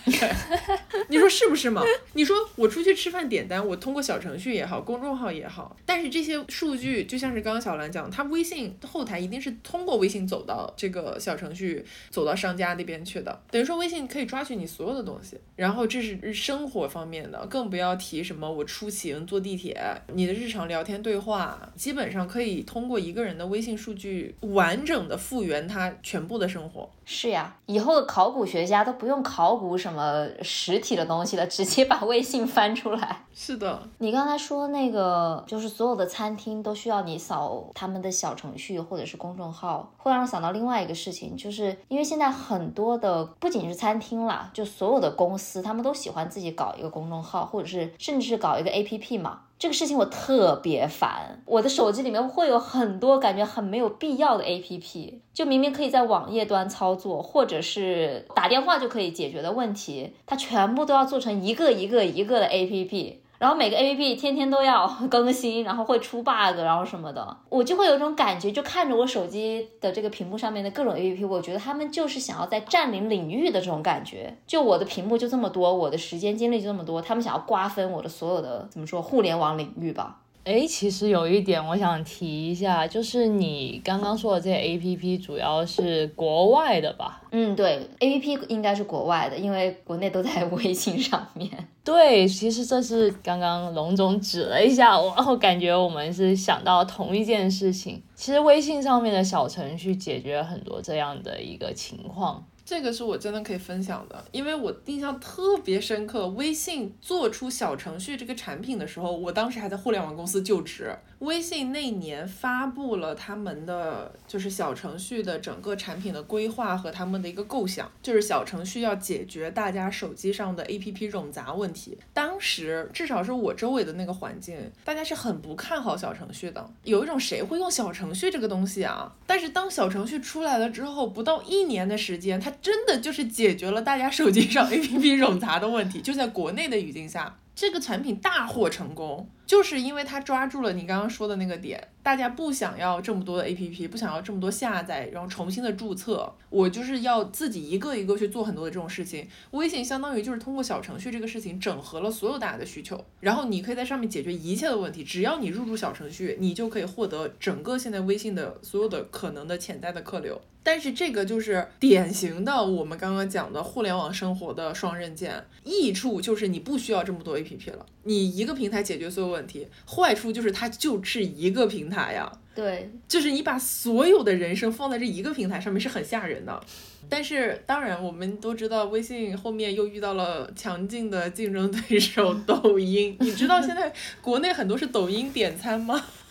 [1.09, 1.83] 你说是不是嘛？
[2.15, 15.37] 你说我出去吃饭点单，我通过小程序也好，公众号也好，但是这些数据就像是刚刚小兰讲，他微信后台一定是通过微信走到这个小程序，走到商家那边去的，等于说微信可以抓取你所有的东西。
[15.57, 19.79] 然后这是生活方面的，更不要提什么我出行坐地铁，
[20.15, 26.89] 你的日常聊天对话，基本上可以通过一个人的微信数据完整的复原他全部的生活。
[27.05, 33.25] 是呀，以后的考古学家都不用考古什么实体的东西了，直接把微信翻出来。
[33.35, 49.41] 是的，你刚才说那个，就是所有的餐厅都需要你扫他们的小程序或者是公众号，会让我想到另外一个事情，就是因为现在很多的不仅是餐厅啦，就所有的公司他们都喜欢自己搞一个公众号，或者是甚至是搞一个 APP 嘛。
[49.61, 63.17] 这个事情我特别烦，我的手机里面会有很多感觉很没有必要的 APP，就明明可以在网页端操作，或者是打电话就可以解决的问题，它全部都要做成一个一个一个的 APP。
[63.41, 74.37] 然后每个 A P P 天天都要更新，然后会出 bug，然后什么的，我就会有一种感觉，就看着我手机的这个屏幕上面的各种 A P P，我觉得他们就是想要在占领领域的这种感觉。
[74.47, 80.19] 就我的屏幕就这么多，我的时间精力就这么多，他们想要瓜分我的所有的怎么说互联网领域吧。
[80.45, 87.23] 哎，其实有一点我想提一下，就是你刚刚说的这些 A P P 主要是国外的吧？
[87.31, 91.51] 嗯，对，A P P 应该是国外的，因为国内都在微信上面。
[91.85, 98.03] 对，其实这是刚刚龙总指了一下我，然后感觉我们是想到同一件事情。
[98.15, 102.45] 其实微信上面的小程序解决了很多这样的一个情况。
[102.71, 106.29] 这个是我真的可以分享的，因为我印象特别深刻。
[106.29, 110.97] 微信做出小程序这个产品的时候，我当时还在互联网公司就职。
[111.21, 121.99] 微信那年发布了他们的就是小程序的整个产品的规划和他们的一个构想，就是小程序要解决大家手机上的 APP 冗杂问题。
[122.15, 129.15] 当时至少是我周围的那个环境，大家是很不看好小程序的，有一种谁会用小程序这个东西啊？
[129.27, 137.37] 但是当小程序出来了之后，不到一年的时间，它真的就是解决了大家手机上 APP 冗杂的问题，就在国内的语境下。
[137.61, 149.29] 这个产品大获成功，就是因为他抓住了你刚刚说的那个点，大家不想要这么多的 APP，不想要这么多下载，然后重新的注册，我就是要自己一个一个去做很多的这种事情。
[149.51, 155.05] 微信相当于就是通过小程序这个事情，整合了所有大家的需求，然后你可以在上面解决一切的问题。
[155.05, 160.41] 只要你入驻小程序，你就可以获得整个现在微信的所有的可能的潜在的客流。
[160.63, 176.61] 但是这个就是典型的我们刚刚讲的互联网生活的双刃剑，益处就是你不需要这么多 APP 了，你一个平台解决所有问题；坏处就是它就是一个平台呀，对，就是你把所有的人生放在这一个平台上面是很吓人的。
[177.09, 183.17] 但是当然，我们都知道微信后面又遇到了强劲的竞争对手抖音。
[183.21, 186.01] 你知道现在国内很多是抖音点餐吗？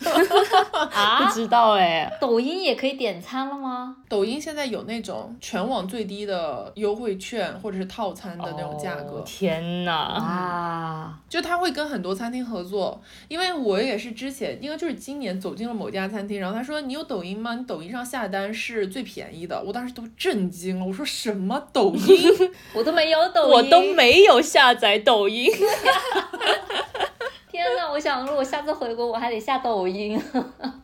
[0.92, 3.96] 啊，不知道哎，抖音也可以点餐了吗？
[4.08, 9.22] 抖音现在有那种全网最低的优惠券或者是套餐的那种价格。
[9.26, 9.92] 天呐！
[9.92, 17.54] 啊，就他会跟很多餐厅合作，因为我也是之前应该就是今年走进了某家餐厅，然后他说你有抖音吗？
[17.54, 20.59] 你抖音上下单是最便宜的，我当时都震惊。
[20.86, 22.16] 我说什么抖 音？
[22.74, 25.50] 我都没有抖音，我都没有下载抖音。
[27.50, 30.20] 天呐，我想如果下次回国，我还得下抖音。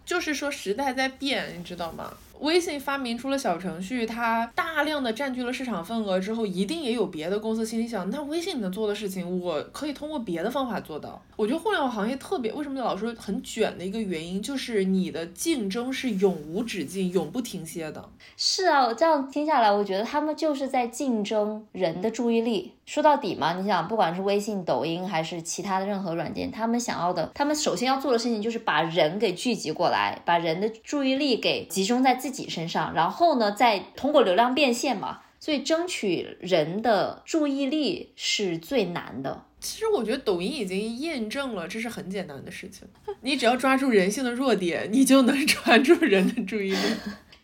[0.05, 2.13] 就是说时代在变，你知道吗？
[2.41, 11.21] 微信发明出了小程序，它大量的占据了市场份额之后，一定也有别的公司心里想，那微信能做的事情，我可以通过别的方法做到。
[11.37, 18.09] 我觉得互联网行业特别，为什么老说很卷的一个原因，就是你的竞争是永无止境、永不停歇的。
[18.37, 22.73] 是啊，我这样听下来，我觉得他们就是在竞争人的注意力。
[22.87, 35.21] 说到底嘛，你想，不管是微信、抖音还是其他的任何软件，他们想要的，他们首先要做的事情就是把人给聚集过来，把人的注意力给集中在自己身上，然后呢，再通过流量变现嘛。
[35.39, 39.45] 所以争取人的注意力是最难的。
[39.61, 42.89] 其实我觉得抖音已经验证了，这是很简单的事情。
[43.21, 46.79] 你只要抓住人性的弱点，你就能抓住人的注意力。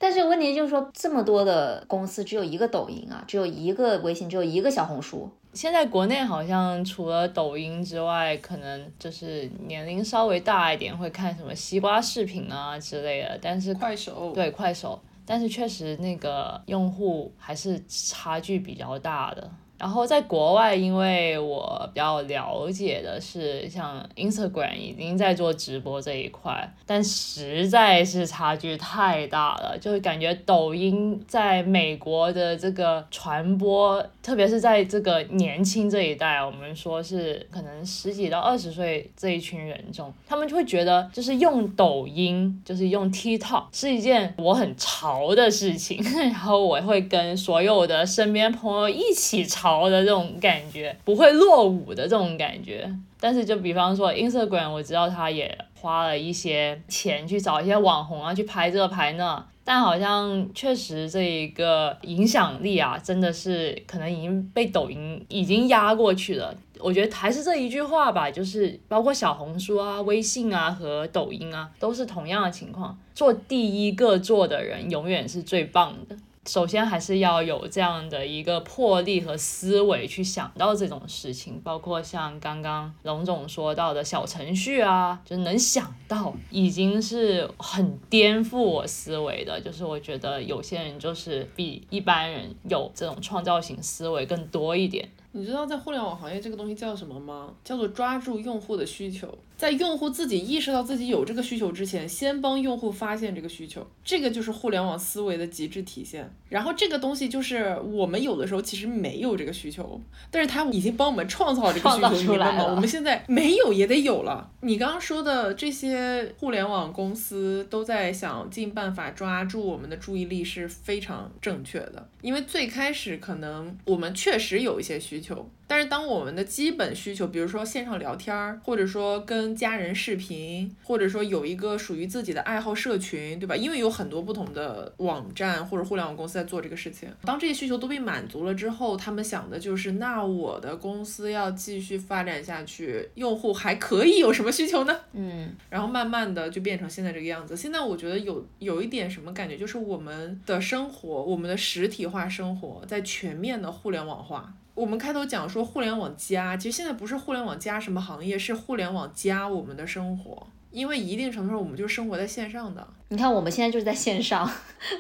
[0.03, 5.30] 但是问题就是说，这么多的公司只有一个抖音啊，只有一个微信，只有一个小红书。
[5.53, 13.38] 现在国内好像除了抖音之外，可能就是年龄稍微大一点会看什么西瓜视频啊之类的。
[13.40, 19.48] 但是快手对快手，但是确实那个用户还是差距比较大的。
[19.83, 49.71] 然后在国外，因为我比较了解的是，像 Instagram 已经在做直播这一块，但实在是差距太大了，就感觉抖音在美国的这个传播，特别是在这个年轻这一代，我们说是可能十几到二十岁这一群人中，他们就会觉得，就是用抖音，就是用 TikTok 是一件我很潮的事情， 然后我会跟所有的身边朋友一起潮。
[49.88, 66.54] 的这种感觉不会落伍的这种感觉，但是就比方说 Instagram，我知道他也花了一些钱去找一些网红啊，去拍这拍那，但好像确实这一个影响力啊，真的是可能已经被抖音已经压过去了。
[66.78, 76.16] 我觉得还是这一句话吧，就是包括小红书啊、微信啊和抖音啊，都是同样的情况，做第一个做的人永远是最棒的。
[76.47, 89.61] 首先还是要有这样的一个魄力和思维去想到这种事情，包括像刚刚龙总说到的小程序啊，就能想到已经是很颠覆我思维的。
[89.61, 95.09] 就是我觉得有些人就是比一般人有这种创造性思维更多一点。
[95.34, 97.49] 你知道在互联网行业这个东西叫什么吗？
[97.64, 99.26] 叫做抓住用户的需求。
[99.62, 106.28] 在用户自己意识到自己有这个需求之前，先帮用户发现这个需求，这个就是互联网思维的极致体现。
[106.48, 110.00] 然后这个东西就是我们有的时候其实没有这个需求，
[110.32, 112.66] 但是他已经帮我们创造这个需求，明白吗？
[112.74, 114.50] 我们现在没有也得有了。
[114.62, 125.48] 你刚刚说的这些互联网公司都在想尽办法抓住我们的注意力是非常正确的，因为最开始可能我们确实有一些需求。
[125.72, 133.56] 但是当我们的基本需求，比如说线上聊天儿，或者说跟家人视频，或者说有一个属于自己的爱好社群，对吧？
[133.56, 137.08] 因为有很多不同的网站或者互联网公司在做这个事情。
[137.24, 144.94] 当这些需求都被满足了之后，他们想的就是，那我的公司要继续发展下去，用户还可以有什么需求呢？
[145.14, 147.56] 嗯， 然后慢慢的就变成现在这个样子。
[147.56, 154.52] 现在我觉得有有一点什么感觉，就是我们的生活，我们的实体化生活在全面的互联网化。
[154.74, 160.46] 我们开头讲说互联网加，其实现在不是互联网加什么行业，是互联网加我们的生活。
[160.72, 162.84] 因为一定程度上，我们就是生活在线上的。
[163.08, 164.50] 你看，我们现在就是在线上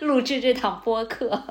[0.02, 1.42] 录制这档播客，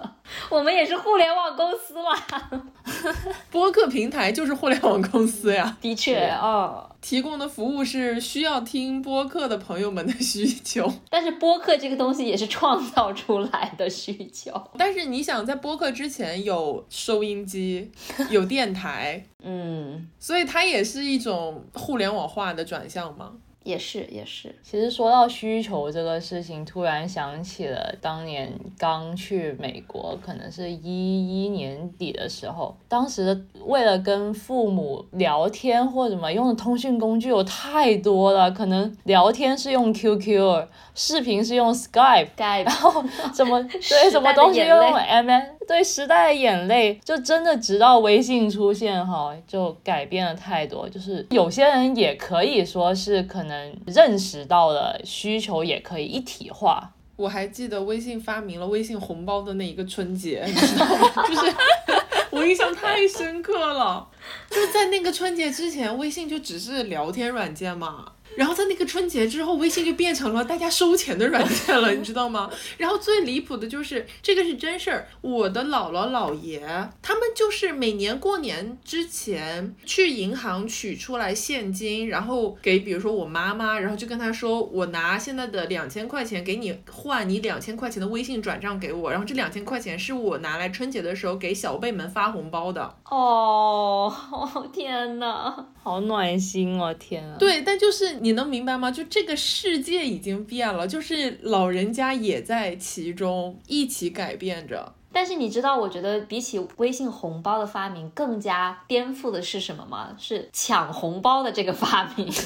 [0.47, 2.61] 我们也是互联网公司嘛。
[3.49, 5.75] 播客平台就是互联网公司呀。
[5.81, 10.87] 的确，哦，提供的服务是需要听播客的朋友们的需求。
[11.09, 14.53] 但是播客这个东西也是创造出来的需求。
[14.77, 17.91] 但是你想，在播客之前有收音机，
[18.29, 23.31] 有电台，嗯，所以它也是一种互联网化的转向吗？
[23.63, 43.03] 也是也是，其实说到需求这个事情，突然想起了当年刚去美国，可能是一一年底的时候，当时为了跟父母聊天或什么用的通讯工具有太多了，可能聊天是用 QQ，视频是用 Skype，然后
[43.33, 45.61] 什么对什么东西用 MN。
[45.67, 50.89] 对时代的眼泪，就真的直到微信出现哈，就改变了太多。
[50.89, 56.91] 就是有些人也可以说是可能能认识到了需求，也可以一体化。
[57.17, 61.27] 我还记得微信发明了微信红包的那一个春节， 你知道吗？
[61.27, 61.55] 就是
[62.31, 64.07] 我印象太深刻了。
[64.49, 68.13] 就在那个春节之前，微信就只是聊天软件嘛。
[68.35, 72.49] 然后在那个春节之后，微信就变成了大家收钱的软件了， 你知道吗？
[72.77, 76.61] 然后最离谱的就是这个是真事儿，我的姥姥姥爷
[77.01, 92.95] 他们就是每年过年之前去银行取出来现金，然后给比如说我妈妈，然后就跟她说，我拿现在的两千块钱给你换你两千块钱的微信转账给我，然后这两千块钱是我拿来春节的时候给小辈们发红包的。
[93.09, 94.13] 哦，
[94.73, 95.67] 天哪！
[95.83, 97.35] 好暖心哦，天啊！
[97.39, 98.91] 对，但就是你能明白吗？
[98.91, 104.93] 就这个世界已经变了，就是老人家也在其中一起改变着。
[105.13, 110.15] 但是你知道，我觉得比起微信红包的发明，更加颠覆的是什么吗？
[110.19, 112.31] 是抢红包的这个发明。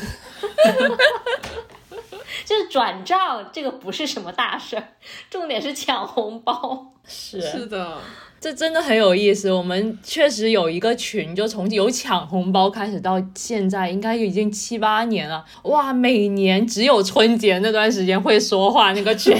[2.45, 4.87] 就是转账这个不是什么大事儿，
[5.29, 6.93] 重点是抢红包。
[7.05, 7.99] 是是的。
[8.45, 15.43] 这真的很有意思，我们确实有一个群，就从有抢红包开始到现在，应该已经七八年了。
[15.63, 19.35] 哇，每年只有春节那段时间会说话那个群。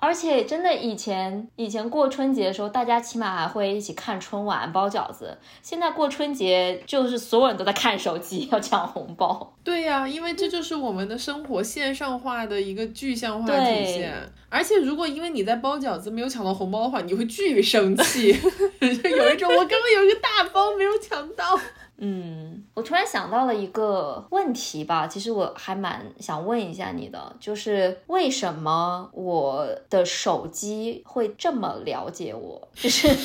[0.00, 5.36] 而且真的，以前以前过春节的时候，大家起码还会一起看春晚、包饺子。
[5.62, 9.54] 现在过春节，就是所有人都在看手机， 要抢红包。
[9.62, 14.12] 对呀，因为这就是我们的生活线上化的一个具象化体现。
[14.48, 18.32] 而且，如果因为你在包饺子没有抢到红包的话，你会巨生气，
[18.80, 21.60] 就有一种我刚刚有一个大包没有抢到。
[22.02, 32.68] 嗯，我突然想到了一个问题吧，其实我还蛮想问一下你的，就是为什么我的手机会这么了解我？
[32.74, 33.08] 就是。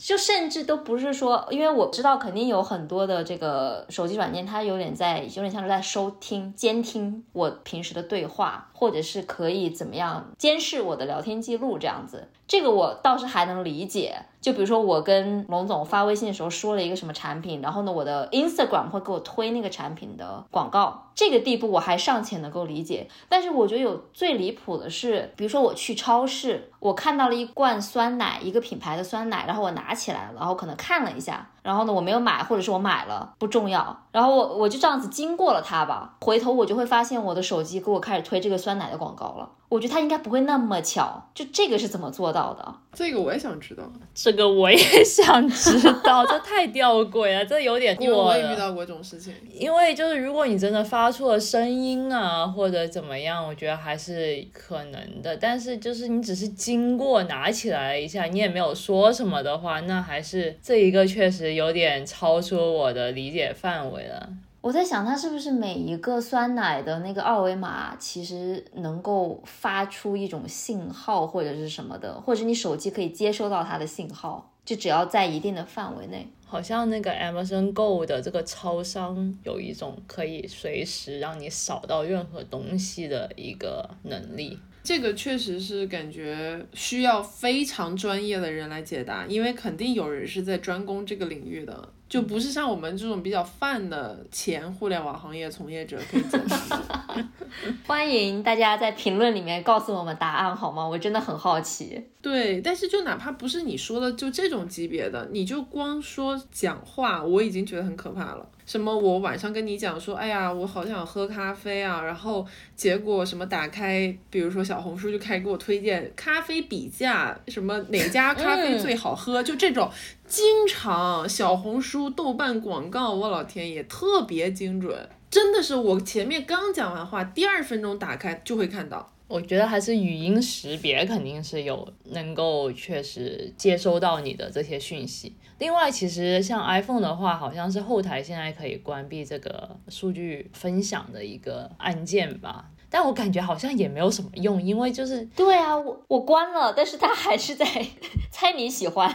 [0.00, 12.28] 就甚至都不是说，因为我知道肯定有很多的这个手机软件，它有点在，有点像是在收听、监听我平时的对话，或者是可以怎么样监视我的聊天记录这样子。
[12.48, 14.16] 这个我倒是还能理解。
[14.40, 23.08] 就比如说我跟龙总发微信的时候说了一个什么产品，然后呢，我的 Instagram 会给我推那个产品的广告，这个地步我还尚且能够理解。
[23.28, 31.50] 但是我觉得有最离谱的是，比如说我去超市，我看到了一罐酸奶，一个品牌的酸奶，然后我拿起来了，然后可能看了一下。
[31.62, 34.04] 然后呢，我没有买，或者是我买了，不重要。
[34.12, 39.48] 然后我我就这样子经过了它吧，回头我就会发现我的手机给我开始推这个酸奶的广告了。
[39.68, 42.74] 我觉得它应该不会那么巧，就这个是怎么做到的？
[42.94, 48.04] 这个我也想知道，这个我也想知道， 这太吊诡了，这有点过。
[48.06, 49.34] 因为我也遇到过这种事情。
[49.52, 55.36] 因为就是如果你真的发出了声音啊，或者怎么样，我觉得还是可能的。
[55.36, 61.57] 但是就是你只是经过拿起来一下，你也没有说什么的话，那还是这一个确实。
[61.58, 64.32] 有点超出我的理解范围了。
[64.60, 76.26] 我在想，它是不是每一个酸奶的那个二维码，其实能够发出一种信号或者是什么的，或者你手机可以接收到它的信号，就只要在一定的范围内。
[76.44, 84.58] 好像那个 Amazon Go 的这个超商有一种可以随时让你扫到任何东西的一个能力。
[84.88, 97.24] 这个确实是感觉需要非常专业的人来解答，因为肯定有人是在专攻这个领域的，就不是像我们这种比较泛的前互联网行业从业者可以解答。
[97.86, 100.86] 欢迎大家在评论里面告诉我们答案好吗？
[100.86, 102.02] 我真的很好奇。
[102.20, 108.46] 对，但是就哪怕不是你说的就这种级别的，你就光说讲话，我已经觉得很可怕了。
[108.66, 108.94] 什么？
[108.94, 119.90] 我晚上跟你讲说，哎呀，我好想喝咖啡啊，然后结果什么打开，比如说小红书就开始给我推荐咖啡比价，什么哪家咖啡最好喝，就这种，
[120.28, 129.10] 经常小红书、豆瓣广告，我老天爷，特别精准，真的是我前面刚讲完话，第二分钟打开就会看到。
[129.26, 135.34] 我觉得还是语音识别肯定是有能够确实接收到你的这些讯息。
[135.58, 142.66] 另外，其实像 iPhone 的话，好像是后台现在可以关闭这个数据分享的一个按键吧。
[142.90, 147.66] 但我感觉好像也没有什么用，因为就是对啊，我我关了，但是它还是在
[148.32, 149.14] 猜你喜欢。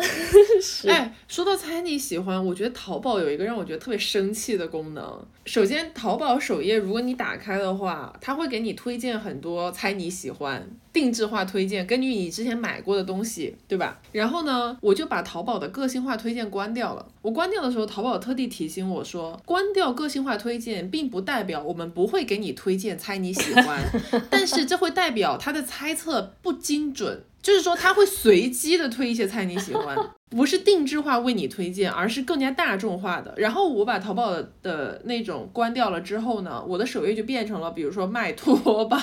[0.88, 5.26] 哎，说到猜你喜欢，我觉得淘宝有一个让我觉得特别生气的功能。
[5.44, 14.00] 首先，淘宝首页如果你打开的话，它会给你推荐很多猜你喜欢定制化推荐，根据你之前买过的东西，对吧？
[14.12, 17.06] 然后呢，我就把淘宝的个性化推荐关掉了。
[17.22, 23.82] 我关掉的时候，淘宝特地提醒我说，关掉个性化推荐，并不代表我们不会给你推荐猜你喜欢，
[24.30, 27.24] 但是这会代表它的猜测不精准。
[27.42, 29.96] 就是说，他会随机的推一些菜你喜欢，
[30.30, 33.34] 不是定制化为你推荐，而是更加大众化的。
[33.36, 38.96] 然后我把淘宝的那种关掉了之后呢，我的首页就变成了，比如说卖拖把，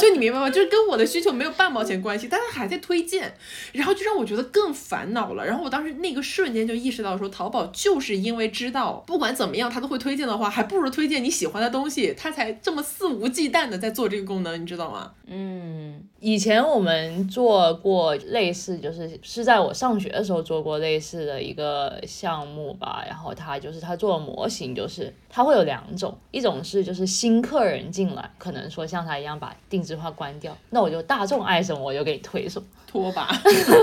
[0.00, 0.48] 就你明白吗？
[0.48, 3.34] 就是跟我的需求没有半毛钱关系，但是还在推荐，
[3.72, 5.44] 然后就让我觉得更烦恼了。
[5.44, 15.10] 然后我当时那个瞬间就意识到说，淘宝就是因为知道不管怎么样他都会推荐的话，还不如推荐你喜欢的东西，他才这么肆无忌惮的在做这个功能，你知道吗？
[15.26, 23.02] 嗯，以前我们做过类似，就是是在我上学的时做过类似的一个项目吧。
[23.08, 32.68] 然后他就是他做的模型，就是他会有两种，一种是就是新客人进来，可能说像他一样把定制化关掉，那我就大众爱什么我就给你推什么。
[32.86, 33.30] 拖把，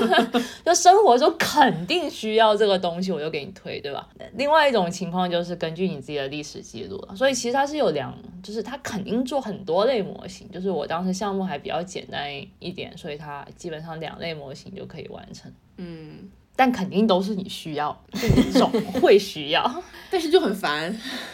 [0.66, 4.06] 就生活中肯定需要这个东西，我就给你推，对吧？
[4.34, 8.14] 另外一种情况就是根据你自己的历史记录了，所以其实它是有两，
[8.44, 12.30] 就是它肯定做很多类模型，就是我当时项目还比较简单
[12.60, 15.50] 一点，所以它基本上两类模型就可以完成。
[15.78, 18.70] 嗯，但肯定都是你需要，就你总
[19.00, 19.84] 会需要。
[20.12, 20.94] 但是就很烦。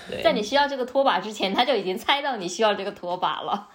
[0.09, 3.67] 对，在你需要这个拖把之前，他就已经猜到你需要这个拖把了。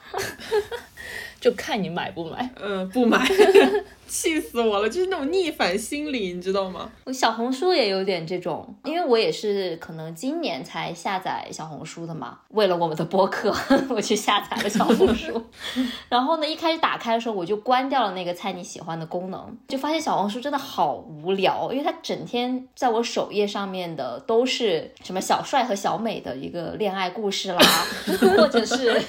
[1.40, 2.50] 就看你买不买。
[2.60, 3.24] 嗯，不买，
[4.08, 6.90] 气死我了，就是那种逆反心理，你知道吗？
[7.04, 12.38] 我小红书也有点这种，因为我也是可能今年才下载小红书的嘛。
[12.48, 13.54] 为了我们的播客，
[13.90, 15.40] 我去下载了小红书。
[16.08, 27.60] 然后呢，一开始打开的时候，我就关掉了那个猜你喜欢的功能，就发现小红书真的好无聊，因为它整天在我首页上面的都是什么小帅和小美的一个恋爱故事啦，
[28.36, 29.00] 或者是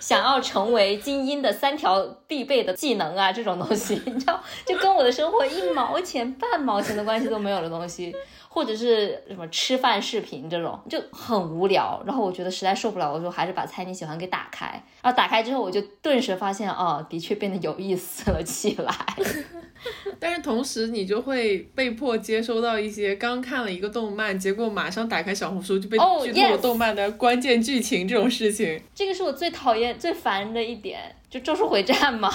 [0.00, 8.14] 想要成为精英的三条必备的技能啊，这种东西，你知道，就跟我的生活一毛钱、半毛钱的关系都没有的东西，
[8.48, 12.02] 或者是什么吃饭视频这种，就很无聊。
[12.06, 14.66] 然后我觉得实在受不了，我说还是把猜你喜欢给打开。
[15.02, 18.94] 然后打开之后，我就顿时发现，哦，的确变得有意思了 起来。
[20.18, 28.80] 但是同时，你就会被迫接收到一些刚看了一个动漫，结果马上打开小红书就被哦剧透动漫的关键剧情这种事情。
[28.94, 32.30] 这个是我最讨厌、最烦的一点，就《咒术回战》嘛。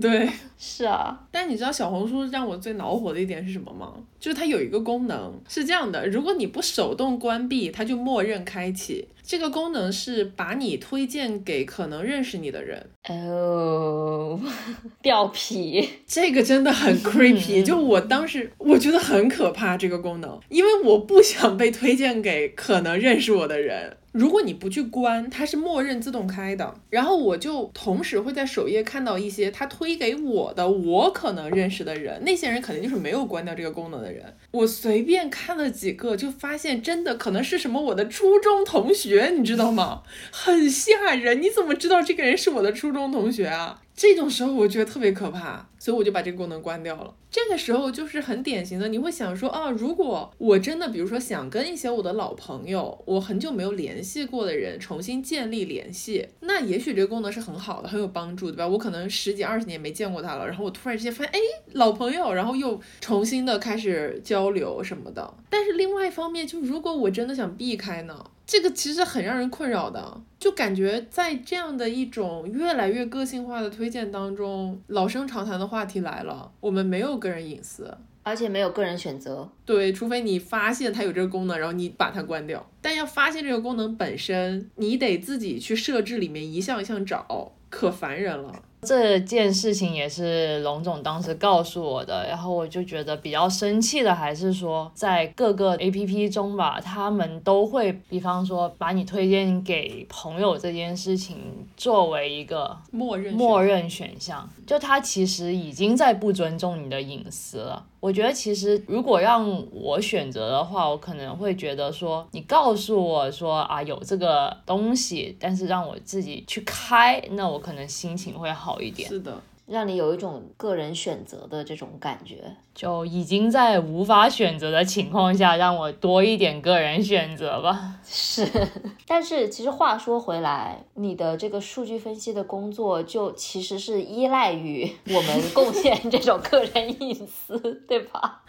[0.00, 3.92] 对，是啊，但你知道小红书让我最恼火的一点是什么吗？
[4.18, 9.08] 就是它有一个功能是这样的，如果你不手动关闭，它就默认开启。
[9.22, 14.38] 这个功能是把你推荐给可能认识你的人，哦，
[15.00, 15.88] 掉皮。
[16.06, 17.62] 这个真的很 creepy。
[17.62, 23.96] 就我当时我觉得很可怕这个功能，因为我不想被推荐给可能认识我的人。
[24.14, 26.72] 如果你不去关，它是默认自动开的。
[26.88, 34.24] 然后我就同时会在首页看到一些他推给我的我可能认识的人，那些人肯定就是没有关掉这个功能的人。
[34.52, 40.02] 我随便看了几个，就发现真的可能是什么我的初中同学，你知道吗？
[40.30, 41.42] 很吓人。
[41.42, 43.80] 你怎么知道这个人是我的初中同学啊？
[43.96, 47.14] 这种时候我觉得特别可怕，所以我就把这个功能关掉了。
[47.30, 58.66] 这个时候就是很典型的，你会想说啊，如果我真的比如说想跟一些我的老朋友，我很久没有联系过的人重新建立联系，那也许这个功能是很好的，很有帮助，对吧？
[58.66, 61.38] 我可能十几二十年没见过他了，然后我突然之间发现，哎，
[61.72, 65.34] 老朋友，然后又重新的开始交流什么的。
[65.48, 68.24] 但是另外一方面，就如果我真的想避开呢？
[68.46, 77.96] 这个其实很让人困扰的，就感觉在这样的一种越来越个性化的推荐当中，老生常谈的话题来了，我们没有个人隐私。
[78.26, 79.46] 而且没有个人选择。
[79.66, 82.66] 对，除非你发现它有这个功能，然后你把它关掉。
[82.80, 88.62] 但要发现这个功能本身，你得自己去设置里面一项一项找，可烦人了。
[88.84, 101.36] 这件事情也是龙总当时告诉我的，然后我就觉得比较生气的，还是说在各个 A P P 中吧，他们都会，比方说把你推荐给朋友这件事情
[101.76, 107.84] 作为一个默认默认选项，就他其实已经在不尊重你的隐私了。
[108.04, 119.08] 我觉得其实如果让我选择的话，我可能会觉得说，你告诉我说啊有这个东西，但是让我自己去开，那我可能心情会好一点。
[119.08, 119.34] 是的，
[119.66, 122.56] 让你有一种个人选择的这种感觉。
[122.74, 127.94] 就已经在无法选择的情况下，让我多一点个人选择吧。
[128.04, 128.44] 是，
[129.06, 138.42] 但是其实话说回来，你的这个数据分析的工作就其实是依赖于我们贡献这种个人隐私，对吧？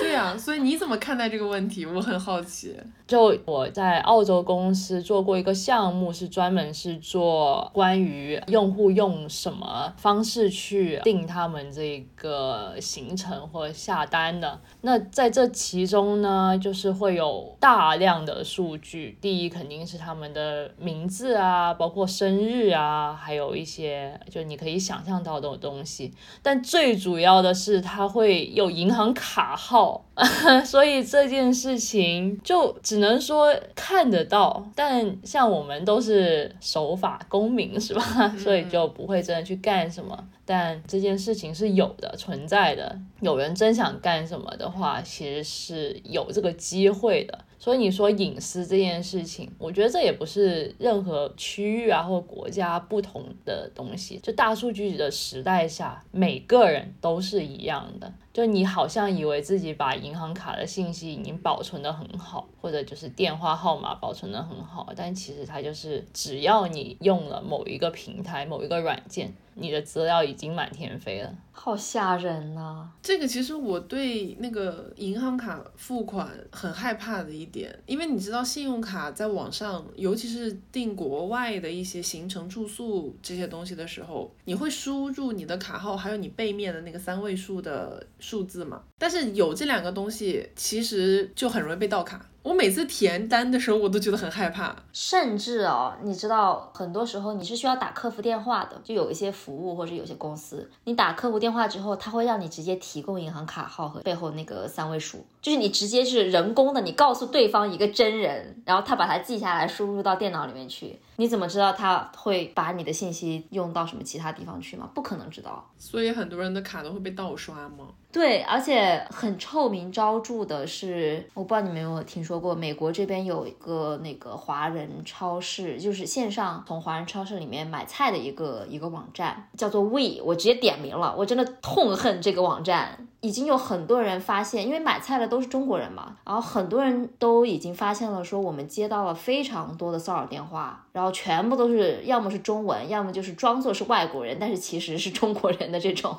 [0.00, 1.84] 对啊，所以你怎么看待这个问题？
[1.84, 2.74] 我很好奇。
[3.06, 14.58] 就我在澳洲公司做过一个项目，是专门是做关于用户用什么方式去定他们这个行程或下单的。
[14.80, 19.18] 那在这其中呢，就是会有大量的数据。
[19.20, 26.14] 第一肯定是他们的名字啊，包括生日啊，还有一些就你可以想象到的东西。
[26.42, 30.06] 但最主要的是，它会有银行卡号。
[30.66, 38.28] 所以这件事情就只能说看得到，但像我们都是守法公民，是吧？
[38.36, 40.28] 所以就不会真的去干什么。
[40.44, 42.98] 但这件事情是有的，存在的。
[43.20, 47.44] 有人真想干什么的话，其实是有这个机会的。
[47.60, 54.18] 所以你说隐私这件事情，我觉得这也不是任何区域啊或国家不同的东西。
[54.22, 58.10] 就大数据的时代下，每个人都是一样的。
[58.32, 69.34] 就你好像以为自己把银行卡的信息已经保存的很好，或者就是电话号码保存的很好，但其实它就是只要你用了某一个平台、某一个软件。
[69.54, 72.88] 你的资料已经满天飞了，好吓人呐！
[73.02, 88.80] 这个其实我对那个银行卡付款很害怕的一点，因为你知道，信用卡在网上，尤其是订国外的一些行程、住宿这些东西的时候，你会输入你的卡号，还有你背面的那个三位数的数字嘛？
[89.00, 92.20] 但是有这两个东西，其实就很容易被盗卡。
[92.42, 94.76] 我每次填单的时候，我都觉得很害怕。
[94.92, 110.98] 甚至哦，你知道，很多时候你是需要打客服电话的，就有一些服务或者有些公司，你打客服电话之后，他会让你直接提供银行卡号和背后那个三位数，就是你直接是人工的，你告诉对方一个真人，然后他把它记下来，输入到电脑里面去。
[111.20, 114.88] 你怎么知道他会把你的信息用到什么其他地方去吗？
[114.94, 115.70] 不可能知道。
[115.76, 117.88] 所以很多人的卡都会被盗刷吗？
[118.10, 133.06] 对，而且很臭名昭著的是，我不知道你们有没有听说过，美国这边有一个那个华人超市，就是线上从华人超市里面买菜的一个一个网站，叫做 We，我直接点名了，我真的痛恨这个网站。
[133.20, 146.16] 已经有很多人发现，因为买菜的都是中国人嘛，然后很多人都已经发现了，说我们接到了非常多的骚扰电话，然后全部都是要么是中文，要么就是装作是外国人，但是其实是中国人的这种。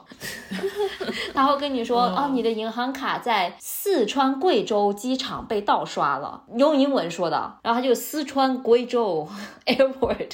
[1.34, 9.28] 他会跟你说，哦，你的银行卡在四川贵州机场被盗刷了，用英文说的，然后他就四川贵州
[9.66, 10.34] airport，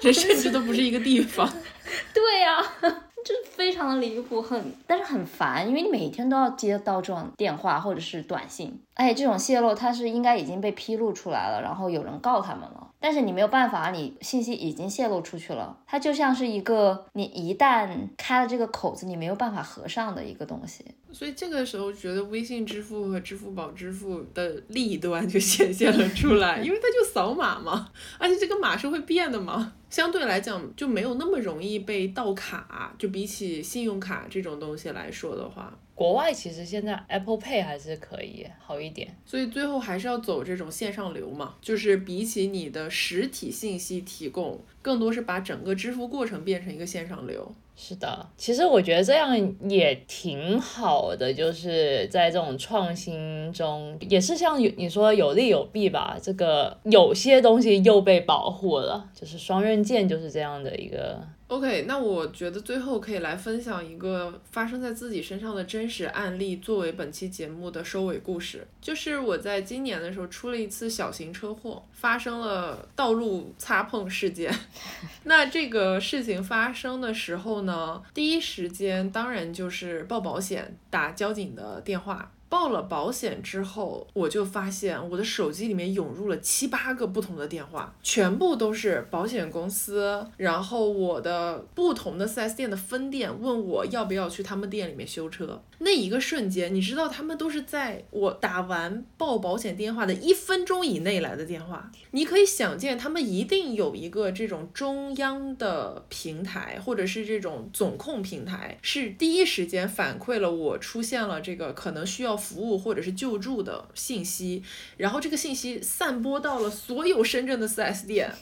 [0.00, 1.46] 这甚至都不是一个地方。
[2.14, 3.02] 对呀。
[3.34, 20.84] 是非常的离谱，很但是很烦，因为你每天都要接到这种电话或者是短信，哎这种泄露它是应该已经被披露出来了，然后有人告他们了，但是你没有办法，你信息已经泄露出去了，它就像是一个你一旦开了这个口子，你没有办法合上的一个东西。
[21.12, 27.88] 所以这个时候觉得微信支付和支付宝支付的弊端就显现了出来，因为它就扫码嘛，
[28.18, 29.72] 而且这个码是会变的嘛。
[29.88, 47.50] 相对来讲就没有那么容易被盗卡，就比起信用卡这种东西来说的话，国外其实现在 Apple Pay 还是可以好一点，所以最后还是要走这种线上流嘛，就是比起你的实体信息提供，更多是把整个支付过程变成一个线上流。
[47.74, 49.34] 是的，其实我觉得这样
[49.70, 56.18] 也挺好的，就是在这种创新中，也是像你说有利有弊吧。
[56.22, 61.22] 这个有些东西又被保护了，就是双刃剑，就是这样的一个。
[61.48, 68.66] OK，那我觉得最后可以来分享一个发生在自己身上的真实案例，作为本期节目的收尾故事。
[68.80, 74.52] 就是我在今年的时候出了一次小型车祸，发生了道路擦碰事件。
[75.22, 82.32] 那这个事情发生的时候呢，第一时间当然就是报保险、打交警的电话。
[82.48, 95.60] 报了保险之后，我就发现我的手机里面涌入了七八个不同的电话，全部都是保险公司，然后我的不同的 4S 店的分店问我要不要去他们店里面修车。
[95.78, 112.35] 那一个瞬间，你知道他们都是在我打完报保险电话的一分钟以内来的电话，你可以想见他们一定有一个这种中央的平台，或者是这种总控平台，是第一时间反馈了我出现了这个可能需要。
[112.36, 114.62] 服务或者是救助的信息，
[114.96, 118.32] 然后这个信息散播到了所有深圳的 4S 店，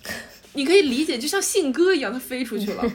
[0.54, 2.92] 你可以理解，就像信鸽一样，它飞出去了。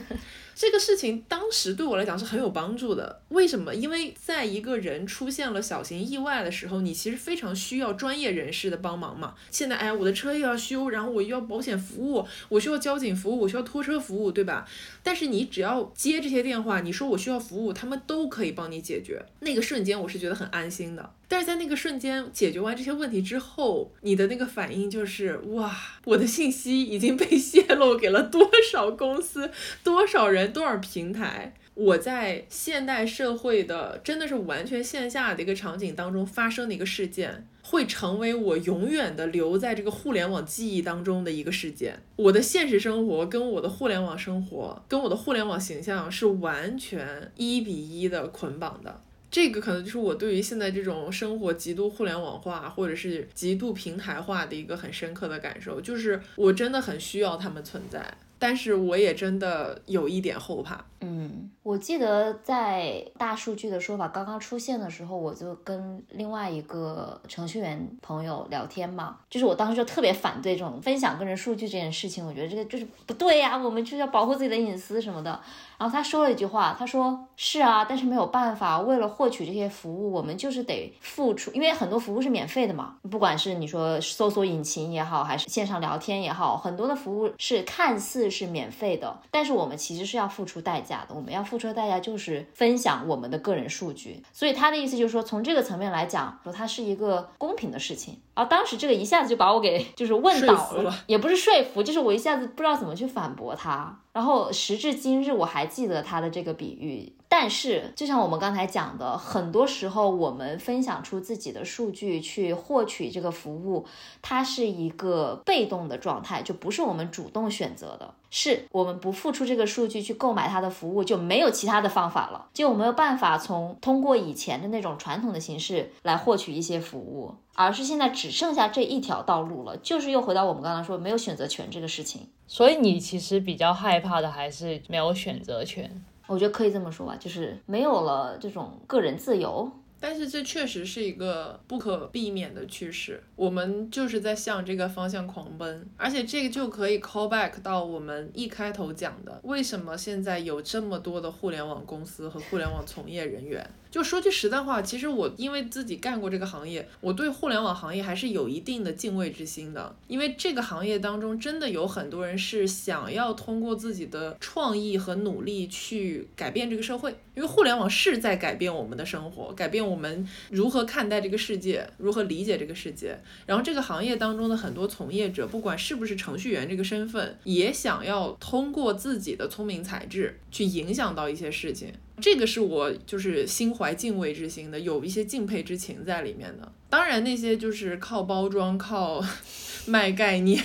[0.60, 3.22] 这个事情当时对我来讲是很有帮助的。
[3.30, 3.74] 为什么？
[3.74, 9.34] 因为在一个人出现了小型意外的时候，你其实非常需要专业人士的帮忙嘛。
[9.50, 14.68] 现在，哎，我的车又要修，然后我又要保险服务，我需要交警服务，我需要拖车服务，对吧？
[15.02, 19.24] 但是你只要接这些电话，你说我需要服务，他们都可以帮你解决。
[19.38, 21.10] 那个瞬间，我是觉得很安心的。
[21.30, 25.72] 但是在那个瞬间解决完这些问题之后，你的那个反应就是哇，
[26.04, 29.48] 我的信息已经被泄露给了多少公司、
[29.84, 31.54] 多少人、多少平台。
[31.74, 42.00] 我在现代社会的真的是完全线下的一个场景当中发生的一个事件，会成为我永远的留在这个互联网记忆当中的一个事件。
[42.16, 49.00] 我的现实生活跟我的互联网生活，跟我的互联网形象是完全一比一的捆绑的。
[49.30, 58.04] 这个可能就是我对于现在这种生活极度互联网化或者是极度平台化的一个很深刻的感受，就是我真的很需要他们存在。
[58.42, 60.82] 但是我也真的有一点后怕。
[61.02, 75.38] 嗯，我记得在大数据的说法刚刚出现的时候，我就跟另外一个程序员朋友聊天嘛，就是我当时就特别反对这种分享个人数据这件事情，我觉得这个就是不对呀，我们就是要保护自己的隐私什么的。
[75.80, 94.22] 然后他说了一句话，他说是啊，但是没有办法，为了获取这些服务，我们就是得付出，因为很多服务是免费的嘛，不管是你说搜索引擎也好，还是线上聊天也好，很多的服务是看似是免费的，但是我们其实是要付出代价的，我们要付出的代价就是分享我们的个人数据。
[94.34, 98.20] 所以他的意思就是说，从这个层面来讲，说它是一个公平的事情。
[98.34, 103.98] 然后当时这个一下子就把我给就是问倒了，也不是说服，就是我一下子不知道怎么去反驳他。
[104.12, 107.19] 然后时至今日，我还记得他的这个比喻。
[107.32, 113.86] 但是，就像我们刚才讲的，很多时候我们分享出自己的数据去获取这个服务，
[114.20, 118.12] 它是一个被动的状态，就不是我们主动选择的。
[118.30, 132.28] 是我们不付出这个数据去购买它的服务，就没有其他的方法了，就没有办法从通过以前的那种传统的形式来获取一些服务，而是现在只剩下这一条道路了，就是又回到我们刚刚说没有选择权这个事情。
[132.48, 136.04] 所以你其实比较害怕的还是没有选择权。
[136.30, 139.68] 我觉得可以这么说吧，就是没有了这种个人自由。
[139.98, 145.86] 但是这确实是一个不可避免的趋势，我们就是在向这个方向狂奔。
[145.96, 153.68] 而且这个就可以 call back 到我们一开头讲的，为什么现在有这么多的互联网公司和互联网从业人员。
[153.90, 159.94] 就说句实在话，其实我因为自己干过这个行业，我对互联网行业还是有一定的敬畏之心的。
[160.06, 167.14] 因为这个行业当中真的有很多人是想要通过自己的创意和努力去改变这个社会。
[167.34, 173.18] 因为互联网是在改变我们的生活，改变我们如何看待这个世界，如何理解这个世界。
[173.46, 181.92] 然后这个行业当中的很多从业者，不管是不是程序员这个身份，也想要通过自己的聪明才智去影响到一些事情。
[182.20, 186.70] 这个是我就是心怀敬畏之心的，有一些敬佩之情在里面的。
[186.88, 189.20] 当然，那些就是靠包装、靠
[189.86, 190.62] 卖概念、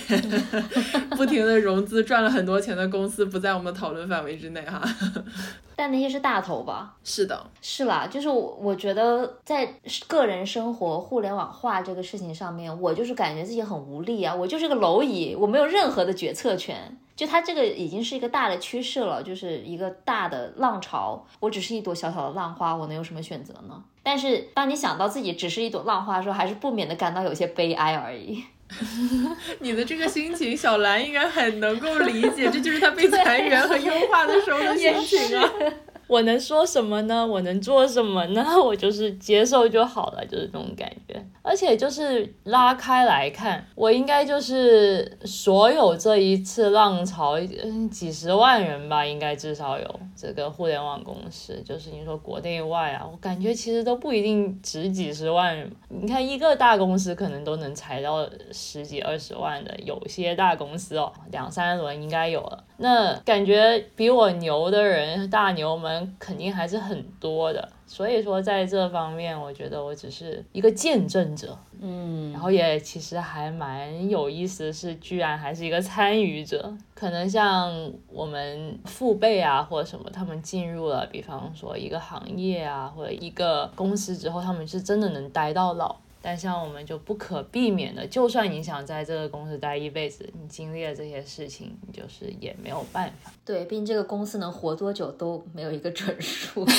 [1.16, 4.82] 不停的融资赚了很多钱的公司，不在我们的讨论范围之内哈。
[5.78, 6.96] 但那些是大头吧？
[7.04, 8.06] 是的，是啦。
[8.06, 9.78] 就是我我觉得在
[10.08, 14.34] 个人生活互联网化这个事情上面，我就是感觉自己很无力啊。
[14.34, 16.96] 我就是个蝼蚁，我没有任何的决策权。
[17.16, 21.26] 就它这个已经是一个大的趋势了，就是一个大的浪潮。
[21.40, 23.82] 我只是一朵小小的浪花，我能有什么选择呢？
[24.02, 28.44] 但是当你想到自己只是一朵浪花的时候，还是不免的感到有些悲哀而已。
[29.60, 35.48] 你的这个心情，小兰应该很能够理解，这就是她被裁员和优化的时候的心情啊。
[36.06, 37.26] 我能说什么呢？
[37.26, 38.44] 我能做什么呢？
[38.62, 41.20] 我就是接受就好了，就是这种感觉。
[41.42, 55.70] 而且就是拉开来看，我应该就是所有这一次浪潮，嗯，几十万人吧，应该至少有这个互联网公司，就是你说国内外啊，我感觉其实都不一定值几十万人。
[55.88, 62.64] 你看一个大公司可能都能裁到十几二十万的，有些大公司哦，两三轮应该有了。
[62.78, 67.68] 那感觉比我牛的人，大牛们肯定还是很多的。
[67.88, 76.76] 所以说，在这方面，我觉得我只是一个见证者，嗯，然后也其实还蛮有意思的是，居然还是一个参与者。
[76.94, 77.72] 可能像
[78.08, 85.94] 我们父辈啊，或者什么，他们进入了，比方说一个行业啊，或者一个公司之后，他们是真的能待到老。
[86.26, 93.30] 但像我们就不可避免的，就算你想在这个公司待一辈子，你经历了这些事情，你就是也没有办法。
[93.44, 96.66] 对，毕竟这个公司能活多久都没有一个准数。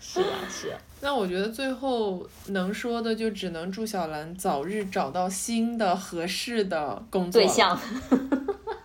[0.00, 0.78] 是啊，是啊。
[1.00, 7.76] 那我觉得最后能说的就只能祝小兰早日找到新的合适的工作对象。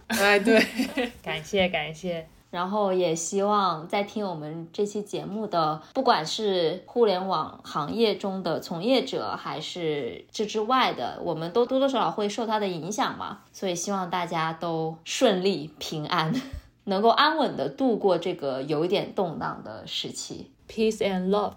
[0.08, 0.60] 哎，对，
[1.22, 2.28] 感谢感谢。
[2.54, 13.40] 然后也希望在听我们这期节目的，不管是互联网行业中的从业者，还是这之外的，我们都多多少少会受它的影响嘛。
[13.52, 16.32] 所以希望大家都顺利平安，
[16.84, 20.52] 能够安稳的度过这个有一点动荡的时期。
[20.70, 21.54] Peace and love。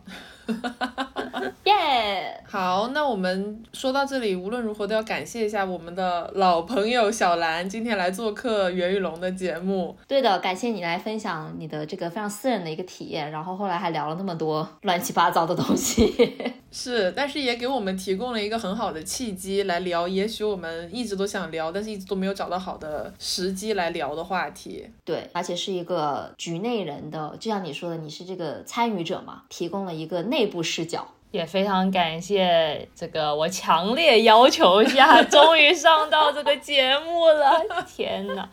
[1.64, 2.42] 耶！
[2.46, 9.96] 好，那我们说到这里，无论如何都要感谢一下我们的老朋友小兰，今天来做客袁宇龙的节目。
[10.06, 16.36] 对的，感谢你来分享你的这个非常私人的一个体验，然后后来还聊了那么多乱七八糟的东西。
[16.78, 24.86] 是，但是也给我们提供了一个很好的契机来聊，也许我们一直都想聊，但是一直都没有找到好的时机来聊的话题。
[25.02, 31.08] 对，而且是一个局内人的，就像你说的，你是这个参与者嘛，提供了一个内部视角。
[31.32, 37.60] 也非常感谢这个我强烈要求下，终于上到这个节目了。
[37.86, 38.48] 天哪！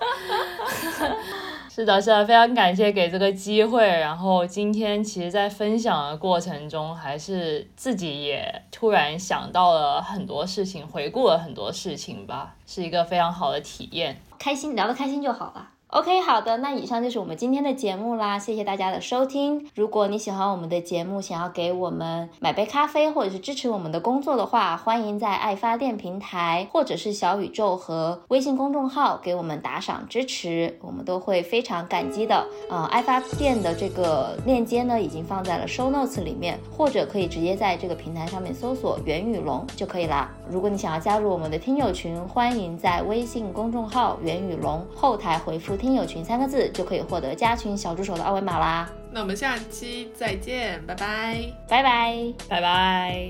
[1.76, 3.84] 是的，是的，非常感谢给这个机会。
[3.84, 14.22] 然后今天其实，在分享的过程中，还是自己也突然想到了很多事情，回顾了很多事情吧，是一个非常好的体验。
[14.38, 15.72] 开心，聊得开心就好了。
[15.94, 19.70] OK，好的，那以上就是我们今天的节目啦，谢谢大家的收听。
[19.76, 32.44] 如果你喜欢我们的节目，想要给我们买杯咖啡，或者是支持我们的工作的话，欢迎在爱发电平台或者是小宇宙和微信公众号给我们打赏支持，我们都会非常感激的。
[32.72, 40.32] 呃，爱发电的这个链接呢，已经放在了 show notes 里面，或者可以直接在这个平台上面搜索袁宇龙就可以啦。
[40.50, 45.78] 如果你想要加入我们的听友群，欢迎在微信公众号袁宇龙后台回复。
[45.84, 48.90] 听友群三个字就可以获得加群小助手的二维码啦。
[49.12, 53.30] 那我们下期再见，拜拜，拜拜，拜拜。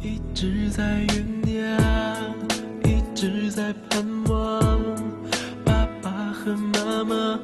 [0.00, 2.34] 一直在酝酿，
[2.82, 4.80] 一直在盼望，
[5.64, 7.38] 爸爸和妈妈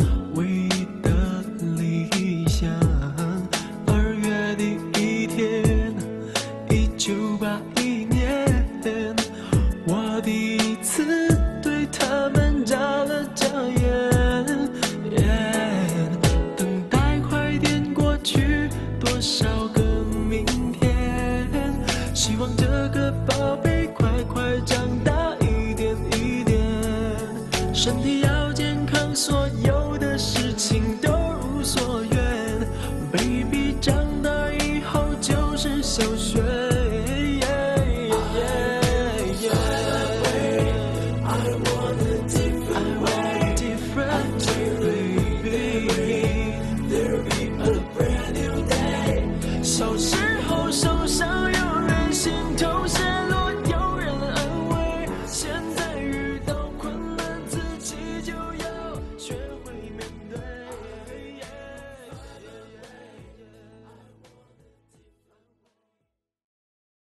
[19.27, 19.83] 少个
[20.31, 21.51] 明天？
[22.15, 26.63] 希望这个宝贝快快长大一点一点，
[27.75, 29.76] 身体要健康，所有